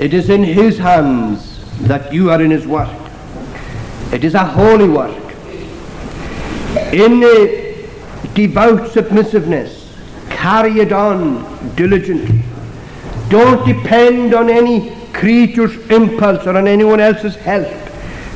[0.03, 2.89] It is in his hands that you are in his work.
[4.11, 5.15] It is a holy work.
[6.91, 7.87] In a
[8.33, 9.97] devout submissiveness,
[10.29, 12.43] carry it on diligently.
[13.29, 17.71] Don't depend on any creature's impulse or on anyone else's help.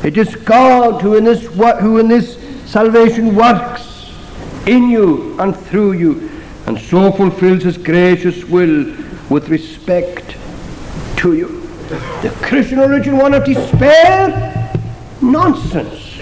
[0.05, 1.47] It is God who in this,
[1.81, 4.13] who in this salvation works
[4.67, 6.31] in you and through you
[6.65, 8.95] and so fulfills his gracious will
[9.29, 10.37] with respect
[11.17, 11.56] to you.
[11.87, 14.73] The Christian religion one of despair?
[15.21, 16.17] Nonsense.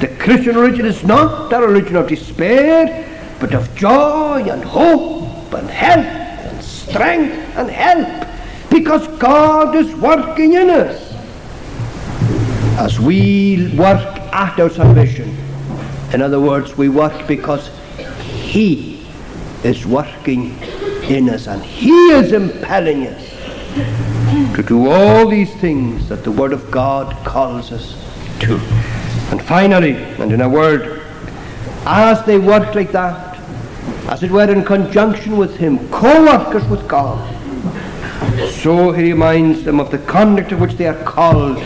[0.00, 5.68] The Christian religion is not a religion of despair, but of joy and hope and
[5.68, 8.26] health and strength and help,
[8.70, 11.12] because God is working in us
[12.78, 15.36] as we work at our salvation.
[16.12, 17.68] In other words, we work because
[18.30, 19.06] He
[19.62, 20.58] is working
[21.04, 23.33] in us and He is impelling us
[23.74, 27.96] to do all these things that the Word of God calls us
[28.40, 28.54] to.
[29.30, 31.02] And finally, and in a word,
[31.86, 33.36] as they work like that,
[34.08, 37.18] as it were in conjunction with Him, co workers with God,
[38.50, 41.58] so He reminds them of the conduct of which they are called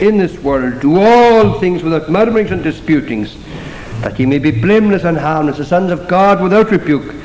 [0.00, 3.36] in this world, do all things without murmurings and disputings,
[4.02, 7.17] that ye may be blameless and harmless, the sons of God without rebuke,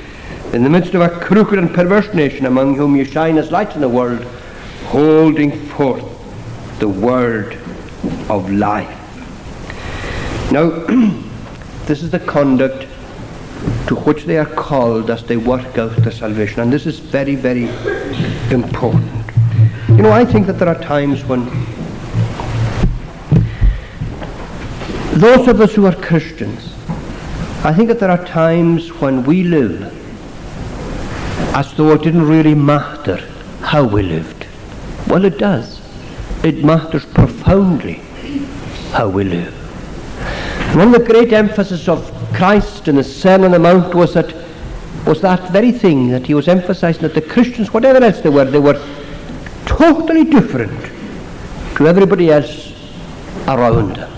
[0.53, 3.73] in the midst of a crooked and perverse nation, among whom you shine as lights
[3.73, 4.23] in the world,
[4.85, 6.05] holding forth
[6.77, 7.53] the word
[8.29, 8.99] of life.
[10.51, 10.69] Now,
[11.87, 12.87] this is the conduct
[13.87, 17.33] to which they are called as they work out their salvation, and this is very,
[17.35, 17.63] very
[18.53, 19.11] important.
[19.89, 21.45] You know, I think that there are times when
[25.19, 26.75] those of us who are Christians,
[27.65, 30.02] I think that there are times when we live
[31.53, 33.17] as though it didn't really matter
[33.61, 34.47] how we lived.
[35.07, 35.81] Well, it does.
[36.43, 38.01] It matters profoundly
[38.91, 39.53] how we live.
[40.75, 44.33] One of the great emphasis of Christ in the Sermon on the Mount was that
[45.05, 48.45] was that very thing that he was emphasizing that the Christians, whatever else they were,
[48.45, 48.81] they were
[49.65, 50.79] totally different
[51.75, 52.71] to everybody else
[53.47, 54.11] around them.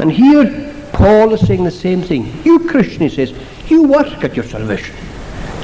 [0.00, 2.32] And here Paul is saying the same thing.
[2.44, 3.32] You Christian, he says,
[3.70, 4.96] you work at your salvation.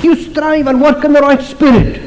[0.02, 2.02] You strive and work in the right spirit.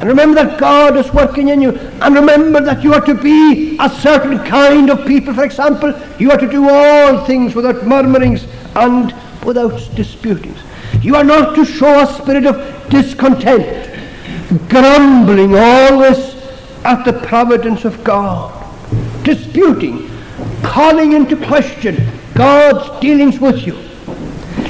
[0.00, 1.70] And remember that God is working in you.
[2.02, 5.32] And remember that you are to be a certain kind of people.
[5.32, 10.58] For example, you are to do all things without murmurings and without disputings.
[11.00, 13.90] You are not to show a spirit of discontent,
[14.68, 16.34] grumbling always
[16.84, 18.52] at the providence of God,
[19.24, 20.10] disputing,
[20.62, 23.78] calling into question God's dealings with you.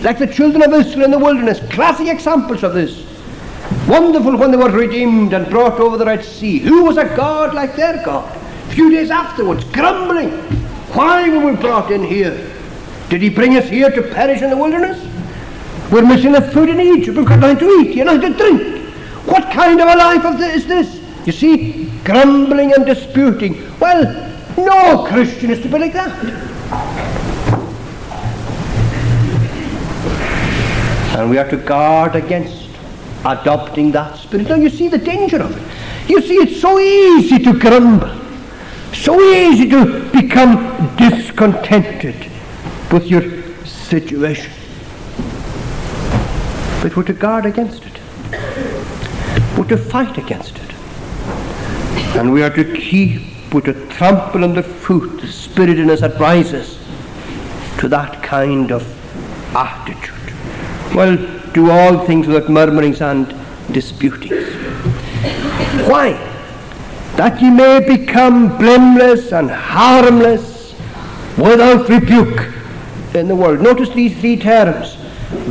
[0.05, 3.07] Like the children of Israel in the wilderness, classic examples of this.
[3.89, 6.59] Wonderful when they were redeemed and brought over the Red Sea.
[6.59, 8.31] Who was a God like their God?
[8.69, 10.31] A few days afterwards, grumbling.
[10.93, 12.53] Why were we brought in here?
[13.09, 15.03] Did he bring us here to perish in the wilderness?
[15.91, 17.17] We're missing the food in Egypt.
[17.17, 18.85] We've got nothing to eat, you nothing to drink.
[19.27, 21.27] What kind of a life of this is this?
[21.27, 23.57] You see, grumbling and disputing.
[23.81, 24.05] Well,
[24.59, 27.14] no Christian is to be like that.
[31.15, 32.69] And we are to guard against
[33.25, 34.49] adopting that spirit.
[34.49, 36.11] Now you see the danger of it.
[36.11, 38.13] You see, it's so easy to grumble,
[38.93, 42.31] so easy to become discontented
[42.93, 43.23] with your
[43.65, 44.53] situation.
[46.83, 47.99] But we're to guard against it.
[49.57, 50.73] We're to fight against it.
[52.17, 56.79] And we are to keep, we're to trample underfoot the spirit in us that rises
[57.79, 58.83] to that kind of
[59.55, 60.14] attitude.
[60.95, 61.17] Well,
[61.53, 63.35] do all things without murmurings and
[63.73, 64.47] disputings.
[65.89, 66.13] Why?
[67.17, 70.75] That ye may become blameless and harmless
[71.37, 72.53] without rebuke
[73.15, 73.61] in the world.
[73.61, 74.97] Notice these three terms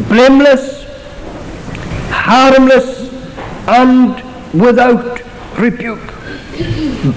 [0.07, 0.85] blameless,
[2.09, 3.11] harmless,
[3.67, 4.15] and
[4.53, 5.21] without
[5.57, 6.13] rebuke.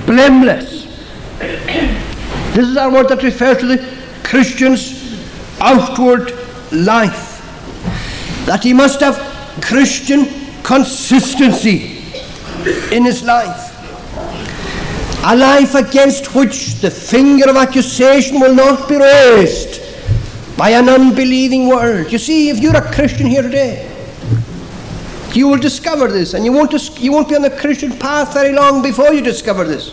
[0.06, 0.84] Blameless.
[1.38, 5.20] This is our word that refers to the Christian's
[5.60, 6.32] outward
[6.72, 7.25] life.
[8.46, 9.16] That he must have
[9.62, 10.26] Christian
[10.62, 11.98] consistency
[12.94, 13.72] in his life.
[15.24, 19.80] A life against which the finger of accusation will not be raised
[20.56, 22.10] by an unbelieving world.
[22.12, 23.92] You see, if you're a Christian here today,
[25.32, 28.32] you will discover this, and you won't, dis- you won't be on the Christian path
[28.32, 29.90] very long before you discover this.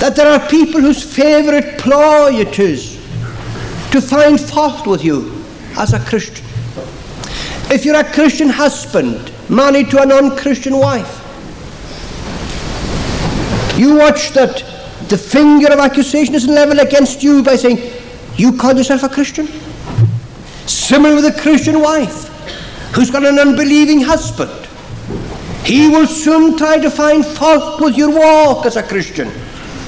[0.00, 2.96] That there are people whose favourite ploy it is
[3.92, 5.44] to find fault with you
[5.78, 6.44] as a Christian.
[7.72, 11.08] If you're a Christian husband married to a non Christian wife,
[13.78, 14.62] you watch that
[15.08, 17.78] the finger of accusation is leveled against you by saying,
[18.36, 19.46] You call yourself a Christian?
[20.66, 22.28] Similar with a Christian wife
[22.94, 24.52] who's got an unbelieving husband.
[25.64, 29.28] He will soon try to find fault with your walk as a Christian.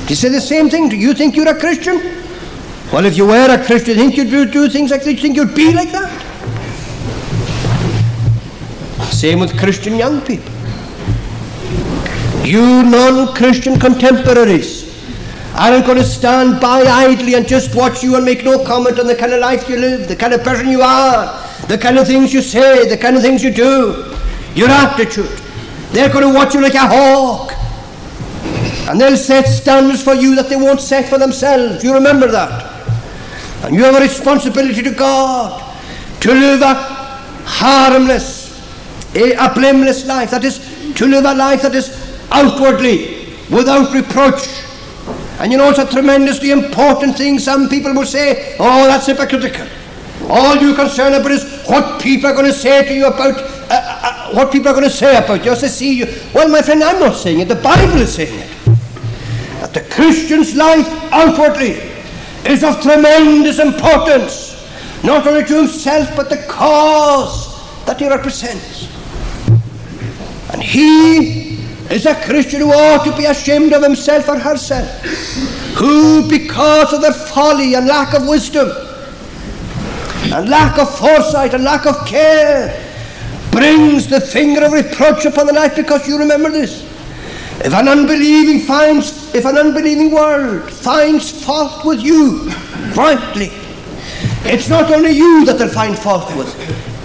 [0.09, 0.89] You say the same thing?
[0.89, 1.97] Do you think you're a Christian?
[2.91, 5.12] Well, if you were a Christian, think you'd do things like that?
[5.12, 6.34] You think you'd be like that?
[9.15, 10.53] Same with Christian young people.
[12.45, 14.85] You non Christian contemporaries
[15.55, 19.07] aren't going to stand by idly and just watch you and make no comment on
[19.07, 21.27] the kind of life you live, the kind of person you are,
[21.69, 24.15] the kind of things you say, the kind of things you do,
[24.55, 25.31] your attitude.
[25.93, 27.53] They're going to watch you like a hawk.
[28.91, 31.85] And they'll set standards for you that they won't set for themselves.
[31.85, 32.73] You remember that.
[33.65, 35.62] And you have a responsibility to God
[36.21, 36.75] to live a
[37.47, 38.43] harmless,
[39.15, 40.31] a, blameless life.
[40.31, 40.59] That is,
[40.97, 41.89] to live a life that is
[42.31, 44.47] outwardly without reproach.
[45.39, 47.39] And you know, it's a tremendously important thing.
[47.39, 49.67] Some people will say, oh, that's hypocritical.
[50.29, 53.67] All you're concerned about is what people are going to say to you about uh,
[53.71, 56.07] uh, what people are going to say about you as they see you.
[56.35, 57.49] Well, my friend, I'm not saying it.
[57.49, 58.51] The Bible is saying it.
[59.61, 61.73] That the Christian's life outwardly
[62.47, 64.55] is of tremendous importance,
[65.03, 68.93] not only to himself, but the cause that he represents.
[70.55, 71.59] And he
[71.91, 74.89] is a Christian who ought to be ashamed of himself or herself,
[75.75, 78.71] who, because of their folly and lack of wisdom,
[80.33, 82.71] and lack of foresight and lack of care,
[83.51, 86.85] brings the finger of reproach upon the life because you remember this.
[87.65, 92.49] If an unbelieving finds, if an unbelieving world finds fault with you
[92.95, 93.51] rightly,
[94.45, 96.55] it's not only you that they'll find fault with,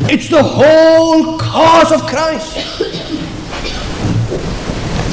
[0.04, 3.09] it's the whole cause of Christ.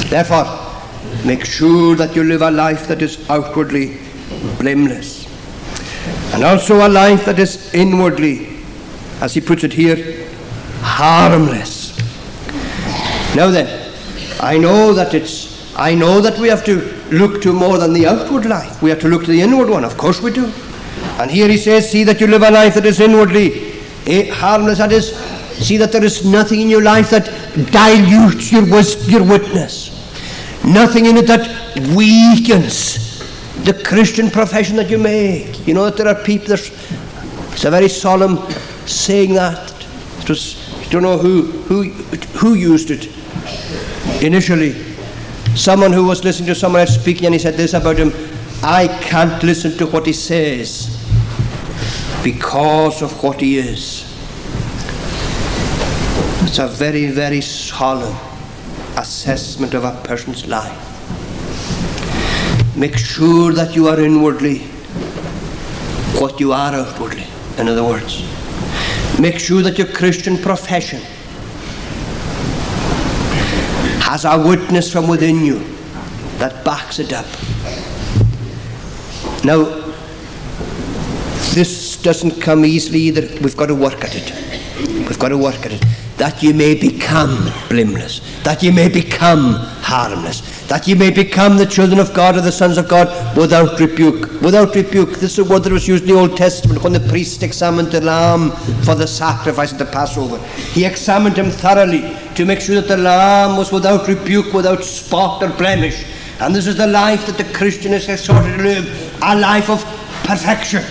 [0.09, 0.45] Therefore,
[1.25, 3.99] make sure that you live a life that is outwardly
[4.59, 5.27] blameless,
[6.35, 8.57] and also a life that is inwardly,
[9.21, 10.29] as he puts it here,
[10.81, 11.97] harmless.
[13.35, 13.93] Now then,
[14.41, 16.77] I know that it's I know that we have to
[17.11, 18.81] look to more than the outward life.
[18.83, 19.85] We have to look to the inward one.
[19.85, 20.47] Of course we do.
[21.19, 23.73] And here he says, see that you live a life that is inwardly
[24.07, 24.79] eh, harmless.
[24.79, 27.27] That is, see that there is nothing in your life that
[27.71, 28.67] dilutes your,
[29.11, 29.96] your witness.
[30.65, 33.07] Nothing in it that weakens
[33.65, 35.67] the Christian profession that you make.
[35.67, 36.71] You know that there are people, there's,
[37.53, 38.39] it's a very solemn
[38.87, 39.73] saying that.
[40.21, 41.85] It was, I don't know who, who,
[42.39, 43.09] who used it
[44.23, 44.73] initially.
[45.55, 48.13] Someone who was listening to someone else speaking and he said this about him
[48.63, 50.89] I can't listen to what he says
[52.25, 54.03] because of what he is.
[56.43, 58.17] It's a very, very solemn
[58.97, 60.77] assessment of a person's life.
[62.77, 64.59] Make sure that you are inwardly
[66.21, 67.25] what you are outwardly,
[67.59, 68.23] in other words.
[69.21, 71.01] Make sure that your Christian profession
[74.03, 75.59] has a witness from within you
[76.39, 77.27] that backs it up.
[79.45, 79.65] Now,
[81.55, 83.23] this doesn't come easily either.
[83.43, 84.33] We've got to work at it.
[85.09, 86.06] We've got to work at it.
[86.19, 91.67] That you may become blameless, that you may become harmless, that you may become the
[91.67, 94.41] children of God or the sons of God without rebuke.
[94.41, 95.11] Without rebuke.
[95.11, 97.93] This is a word that was used in the Old Testament when the priest examined
[97.93, 98.51] the lamb
[98.83, 100.39] for the sacrifice of the Passover.
[100.73, 105.43] He examined him thoroughly to make sure that the lamb was without rebuke, without spot
[105.43, 106.05] or blemish.
[106.41, 109.85] And this is the life that the Christian is exhorted to live a life of
[110.25, 110.83] perfection.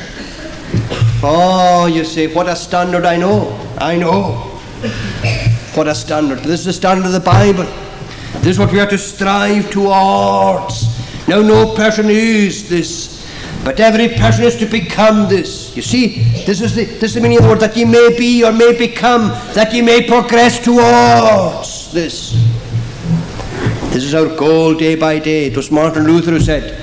[1.23, 3.51] Oh, you say, what a standard I know.
[3.77, 4.54] I know.
[5.75, 6.39] What a standard.
[6.39, 7.65] This is the standard of the Bible.
[8.41, 10.87] This is what we are to strive towards.
[11.27, 13.15] Now, no person is this.
[13.63, 15.75] But every person is to become this.
[15.75, 18.15] You see, this is the, this is the meaning of the word that ye may
[18.15, 22.33] be or may become, that ye may progress towards this.
[23.91, 25.45] This is our goal day by day.
[25.47, 26.79] It was Martin Luther who said,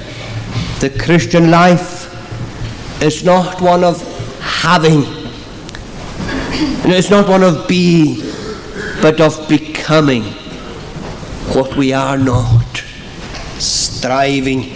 [0.80, 2.10] the Christian life
[3.00, 4.02] is not one of
[4.40, 5.04] having,
[6.94, 8.20] it's not one of being,
[9.00, 10.22] but of becoming
[11.54, 12.76] what we are not,
[13.58, 14.72] striving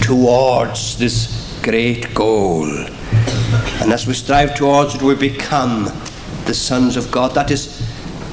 [0.00, 2.66] towards this great goal.
[3.80, 5.84] And as we strive towards it, we become
[6.46, 7.34] the sons of God.
[7.34, 7.86] That is,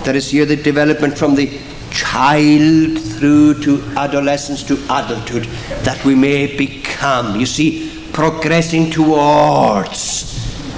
[0.03, 1.59] that is here the development from the
[1.91, 5.43] child through to adolescence to adulthood,
[5.83, 10.26] that we may become, you see, progressing towards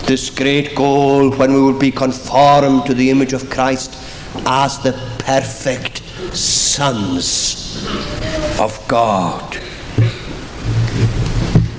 [0.10, 3.96] this great goal when we will be conformed to the image of Christ
[4.48, 6.00] as the perfect
[6.36, 7.86] sons
[8.60, 9.56] of God.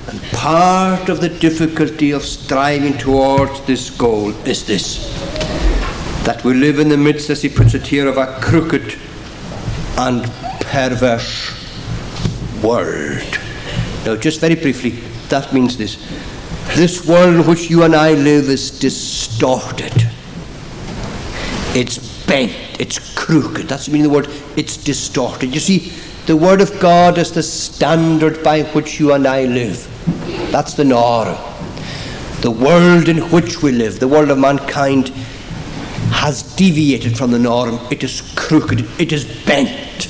[0.07, 5.11] And part of the difficulty of striving towards this goal is this
[6.23, 8.97] that we live in the midst, as he puts it here, of a crooked
[9.97, 10.23] and
[10.61, 11.51] perverse
[12.63, 13.39] world.
[14.05, 14.91] Now, just very briefly,
[15.27, 15.97] that means this.
[16.75, 19.93] This world in which you and I live is distorted.
[21.75, 23.67] It's bent, it's crooked.
[23.67, 25.53] That's the meaning of the word, it's distorted.
[25.53, 25.91] You see,
[26.27, 29.87] the Word of God is the standard by which you and I live.
[30.51, 31.35] That's the norm.
[32.41, 35.09] The world in which we live, the world of mankind,
[36.11, 37.79] has deviated from the norm.
[37.89, 40.07] It is crooked, it is bent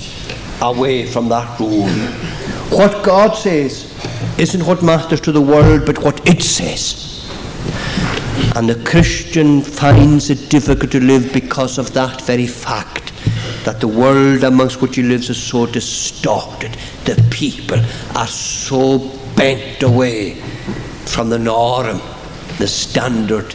[0.62, 1.88] away from that rule.
[2.72, 3.94] What God says
[4.40, 7.30] isn't what matters to the world, but what it says.
[8.56, 13.12] And the Christian finds it difficult to live because of that very fact
[13.66, 16.78] that the world amongst which he lives is so distorted.
[17.04, 17.80] The people
[18.16, 19.00] are so
[19.36, 20.36] bent away
[21.06, 22.00] from the norm,
[22.58, 23.54] the standard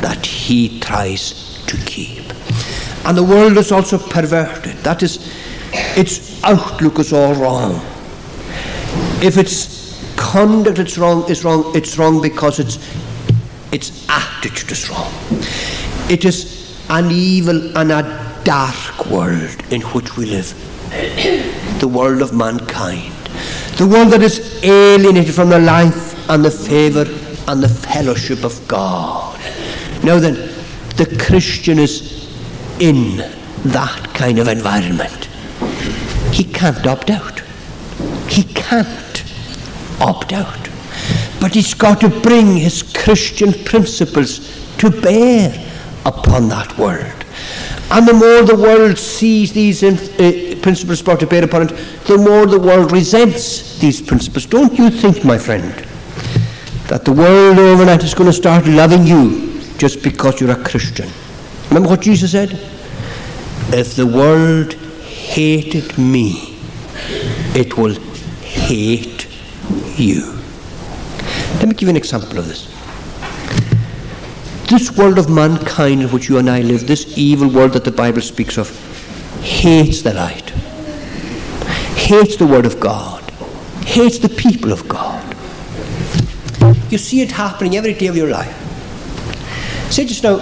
[0.00, 2.24] that he tries to keep.
[3.04, 4.76] And the world is also perverted.
[4.78, 5.32] That is,
[5.96, 7.80] its outlook is all wrong.
[9.22, 12.78] If its conduct is wrong, is wrong, it's wrong because its
[13.72, 15.12] its attitude is wrong.
[16.08, 20.54] It is an evil and a dark world in which we live.
[21.80, 23.12] the world of mankind.
[23.76, 27.04] The world that is alienated from the life and the favour
[27.48, 29.38] and the fellowship of God.
[30.04, 30.34] Now then,
[30.96, 32.30] the Christian is
[32.80, 33.18] in
[33.72, 35.26] that kind of environment.
[36.32, 37.40] He can't opt out.
[38.28, 38.88] He can't
[40.00, 40.68] opt out.
[41.40, 45.52] But he's got to bring his Christian principles to bear
[46.04, 47.24] upon that world.
[47.90, 51.68] And the more the world sees these uh, principles brought to bear upon it,
[52.06, 54.46] the more the world resents these principles.
[54.46, 55.72] Don't you think, my friend,
[56.88, 61.08] that the world overnight is going to start loving you just because you're a Christian?
[61.68, 62.52] Remember what Jesus said?
[63.72, 64.74] If the world
[65.04, 66.56] hated me,
[67.54, 67.94] it will
[68.42, 69.15] hate
[69.98, 70.38] you.
[71.58, 72.66] Let me give you an example of this.
[74.68, 77.92] This world of mankind in which you and I live, this evil world that the
[77.92, 78.68] Bible speaks of,
[79.42, 80.50] hates the light,
[81.96, 83.22] hates the Word of God,
[83.84, 85.22] hates the people of God.
[86.90, 88.54] You see it happening every day of your life.
[89.90, 90.36] Say just now,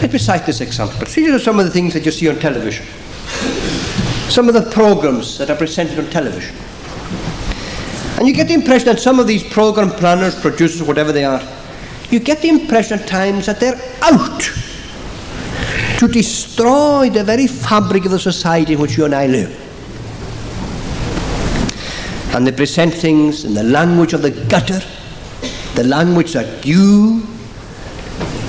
[0.00, 1.06] let me cite this example.
[1.06, 2.86] See just some of the things that you see on television,
[4.28, 6.54] some of the programs that are presented on television.
[8.22, 11.42] And you get the impression that some of these program planners, producers, whatever they are,
[12.08, 14.42] you get the impression at times that they're out
[15.98, 19.50] to destroy the very fabric of the society in which you and I live.
[22.32, 24.80] And they present things in the language of the gutter,
[25.74, 27.26] the language that you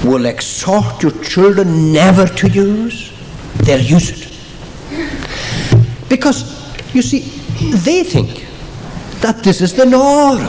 [0.05, 3.11] will exhort your children never to use.
[3.63, 4.30] They'll use it.
[6.09, 7.21] Because, you see,
[7.78, 8.42] they think
[9.24, 10.41] that this is the norm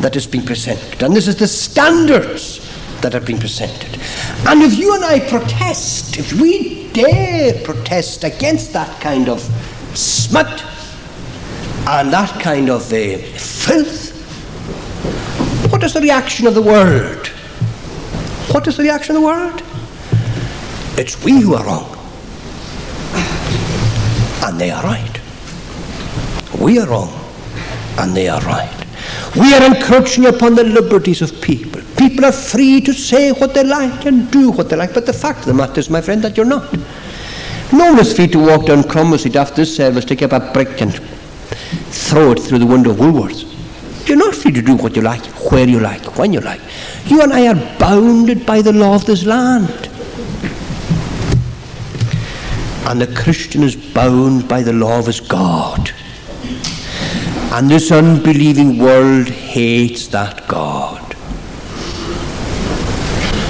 [0.00, 2.58] that is being presented, and this is the standards
[3.00, 3.96] that are being presented.
[4.44, 9.40] And if you and I protest, if we dare protest against that kind of
[9.96, 10.64] smut
[11.86, 14.10] and that kind of uh, filth,
[15.70, 17.28] what is the reaction of the world?
[18.50, 19.62] What is the reaction of the world?
[20.98, 21.94] It's we who are wrong.
[24.42, 25.20] And they are right.
[26.60, 27.27] We are wrong
[27.98, 28.86] and they are right.
[29.36, 31.82] We are encroaching upon the liberties of people.
[31.96, 35.12] People are free to say what they like and do what they like, but the
[35.12, 36.72] fact of the matter is, my friend, that you're not.
[37.72, 40.52] No one is free to walk down Cromwell Street after this service, take up a
[40.52, 43.44] brick and throw it through the window of Woolworths.
[44.08, 46.60] You're not free to do what you like, where you like, when you like.
[47.06, 49.68] You and I are bounded by the law of this land.
[52.88, 55.92] And the Christian is bound by the law of his God.
[57.50, 61.02] And this unbelieving world hates that God.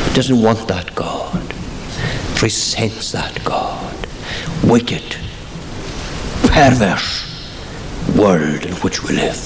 [0.06, 1.42] It doesn't want that God.
[2.40, 4.06] Resents that God.
[4.62, 5.16] Wicked,
[6.44, 7.28] perverse
[8.16, 9.38] world in which we live.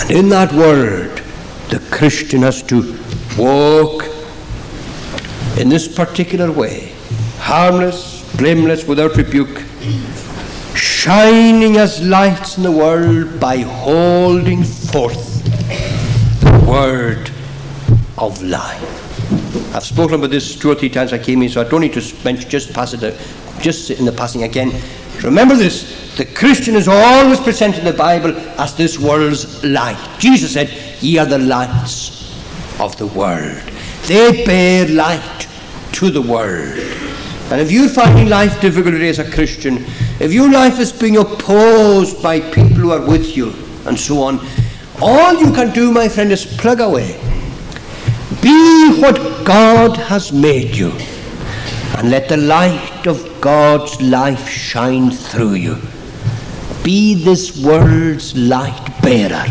[0.00, 1.22] And in that world,
[1.70, 2.98] the Christian has to
[3.38, 4.04] walk
[5.58, 6.92] in this particular way,
[7.38, 9.62] harmless, blameless, without rebuke,
[10.74, 15.44] shining as lights in the world by holding forth
[16.40, 17.30] the word
[18.18, 19.74] of life.
[19.74, 21.92] I've spoken about this two or three times I came in, so I don't need
[21.94, 23.16] to mention, just pass it, uh,
[23.60, 24.72] just in the passing again.
[25.22, 29.98] Remember this the Christian is always presented in the Bible as this world's light.
[30.18, 30.68] Jesus said,
[31.00, 32.36] Ye are the lights
[32.80, 33.62] of the world.
[34.06, 35.48] They bear light
[35.92, 36.78] to the world.
[37.50, 39.84] And if you're finding life difficult today as a Christian,
[40.20, 43.54] if your life is being opposed by people who are with you,
[43.86, 44.38] and so on,
[45.00, 47.18] all you can do, my friend, is plug away.
[48.42, 50.92] Be what God has made you,
[51.96, 55.76] and let the light of God's life shine through you.
[56.84, 59.46] Be this world's light bearer,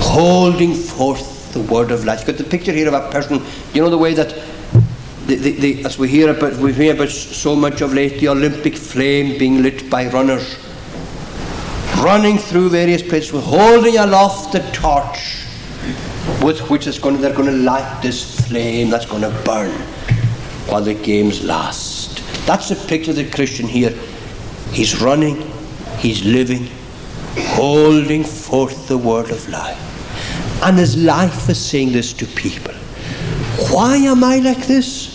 [0.00, 2.26] holding forth the word of life.
[2.26, 3.42] Got the picture here of a person,
[3.74, 4.34] you know the way that
[5.26, 8.76] the, the, as we hear about we hear about so much of late, the Olympic
[8.76, 10.56] flame being lit by runners,
[11.98, 15.42] running through various places, holding aloft the torch
[16.42, 19.70] with which is going to, they're going to light this flame that's going to burn
[20.68, 22.22] while the games last.
[22.46, 23.90] That's the picture of the Christian here.
[24.72, 25.40] He's running,
[25.98, 26.68] he's living,
[27.36, 29.82] holding forth the word of life.
[30.62, 32.74] And his life is saying this to people.
[33.70, 35.05] Why am I like this?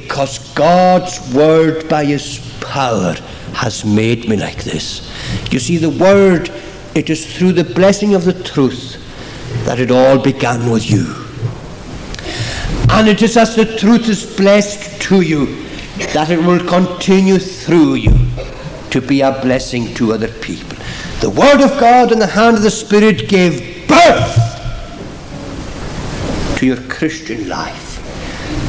[0.00, 3.14] Because God's word by his power
[3.54, 5.10] has made me like this.
[5.50, 6.50] You see, the word,
[6.94, 9.02] it is through the blessing of the truth
[9.64, 11.14] that it all began with you.
[12.90, 15.46] And it is as the truth is blessed to you
[16.12, 18.12] that it will continue through you
[18.90, 20.76] to be a blessing to other people.
[21.20, 24.36] The Word of God in the hand of the Spirit gave birth
[26.58, 27.95] to your Christian life.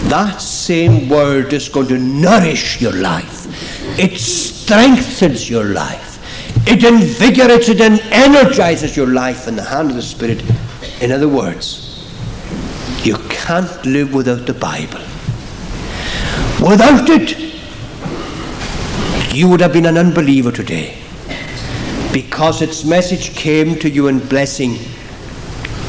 [0.10, 3.46] That same Word is going to nourish your life,
[4.00, 6.18] it strengthens your life,
[6.66, 10.42] it invigorates it and energizes your life in the hand of the Spirit.
[11.02, 12.10] In other words,
[13.04, 15.02] you can't live without the Bible.
[16.62, 17.38] Without it,
[19.36, 20.98] you would have been an unbeliever today.
[22.14, 24.78] Because its message came to you in blessing,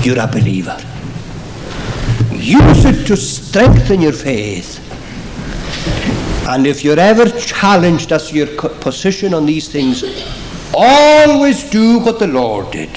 [0.02, 0.76] you're a believer.
[2.38, 4.84] Use it to strengthen your faith.
[6.48, 10.02] And if you're ever challenged as your position on these things,
[10.74, 12.90] always do what the Lord did.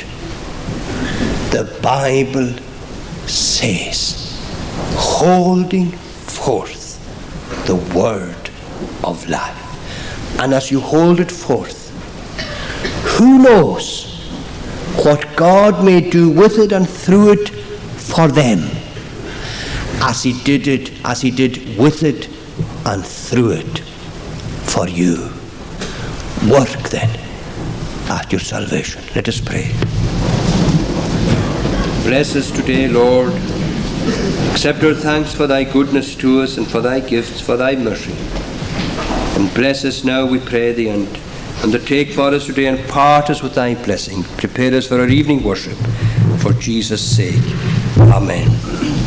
[1.52, 2.56] The Bible
[3.28, 4.40] says,
[4.96, 6.98] holding forth
[7.68, 8.50] the word
[9.04, 10.40] of life.
[10.40, 11.90] And as you hold it forth,
[13.18, 14.06] who knows
[15.04, 18.60] what God may do with it and through it for them,
[20.02, 22.28] as He did it, as He did with it
[22.86, 23.80] and through it
[24.66, 25.30] for you.
[26.50, 27.10] Work then
[28.10, 29.02] at your salvation.
[29.16, 29.72] Let us pray.
[32.04, 33.32] Bless us today, Lord.
[34.52, 38.16] Accept our thanks for thy goodness to us and for thy gifts, for thy mercy.
[39.40, 41.08] And bless us now, we pray thee, and
[41.64, 44.24] undertake for us today and part us with thy blessing.
[44.38, 45.78] Prepare us for our evening worship.
[46.40, 47.42] For Jesus' sake.
[47.98, 49.01] Amen.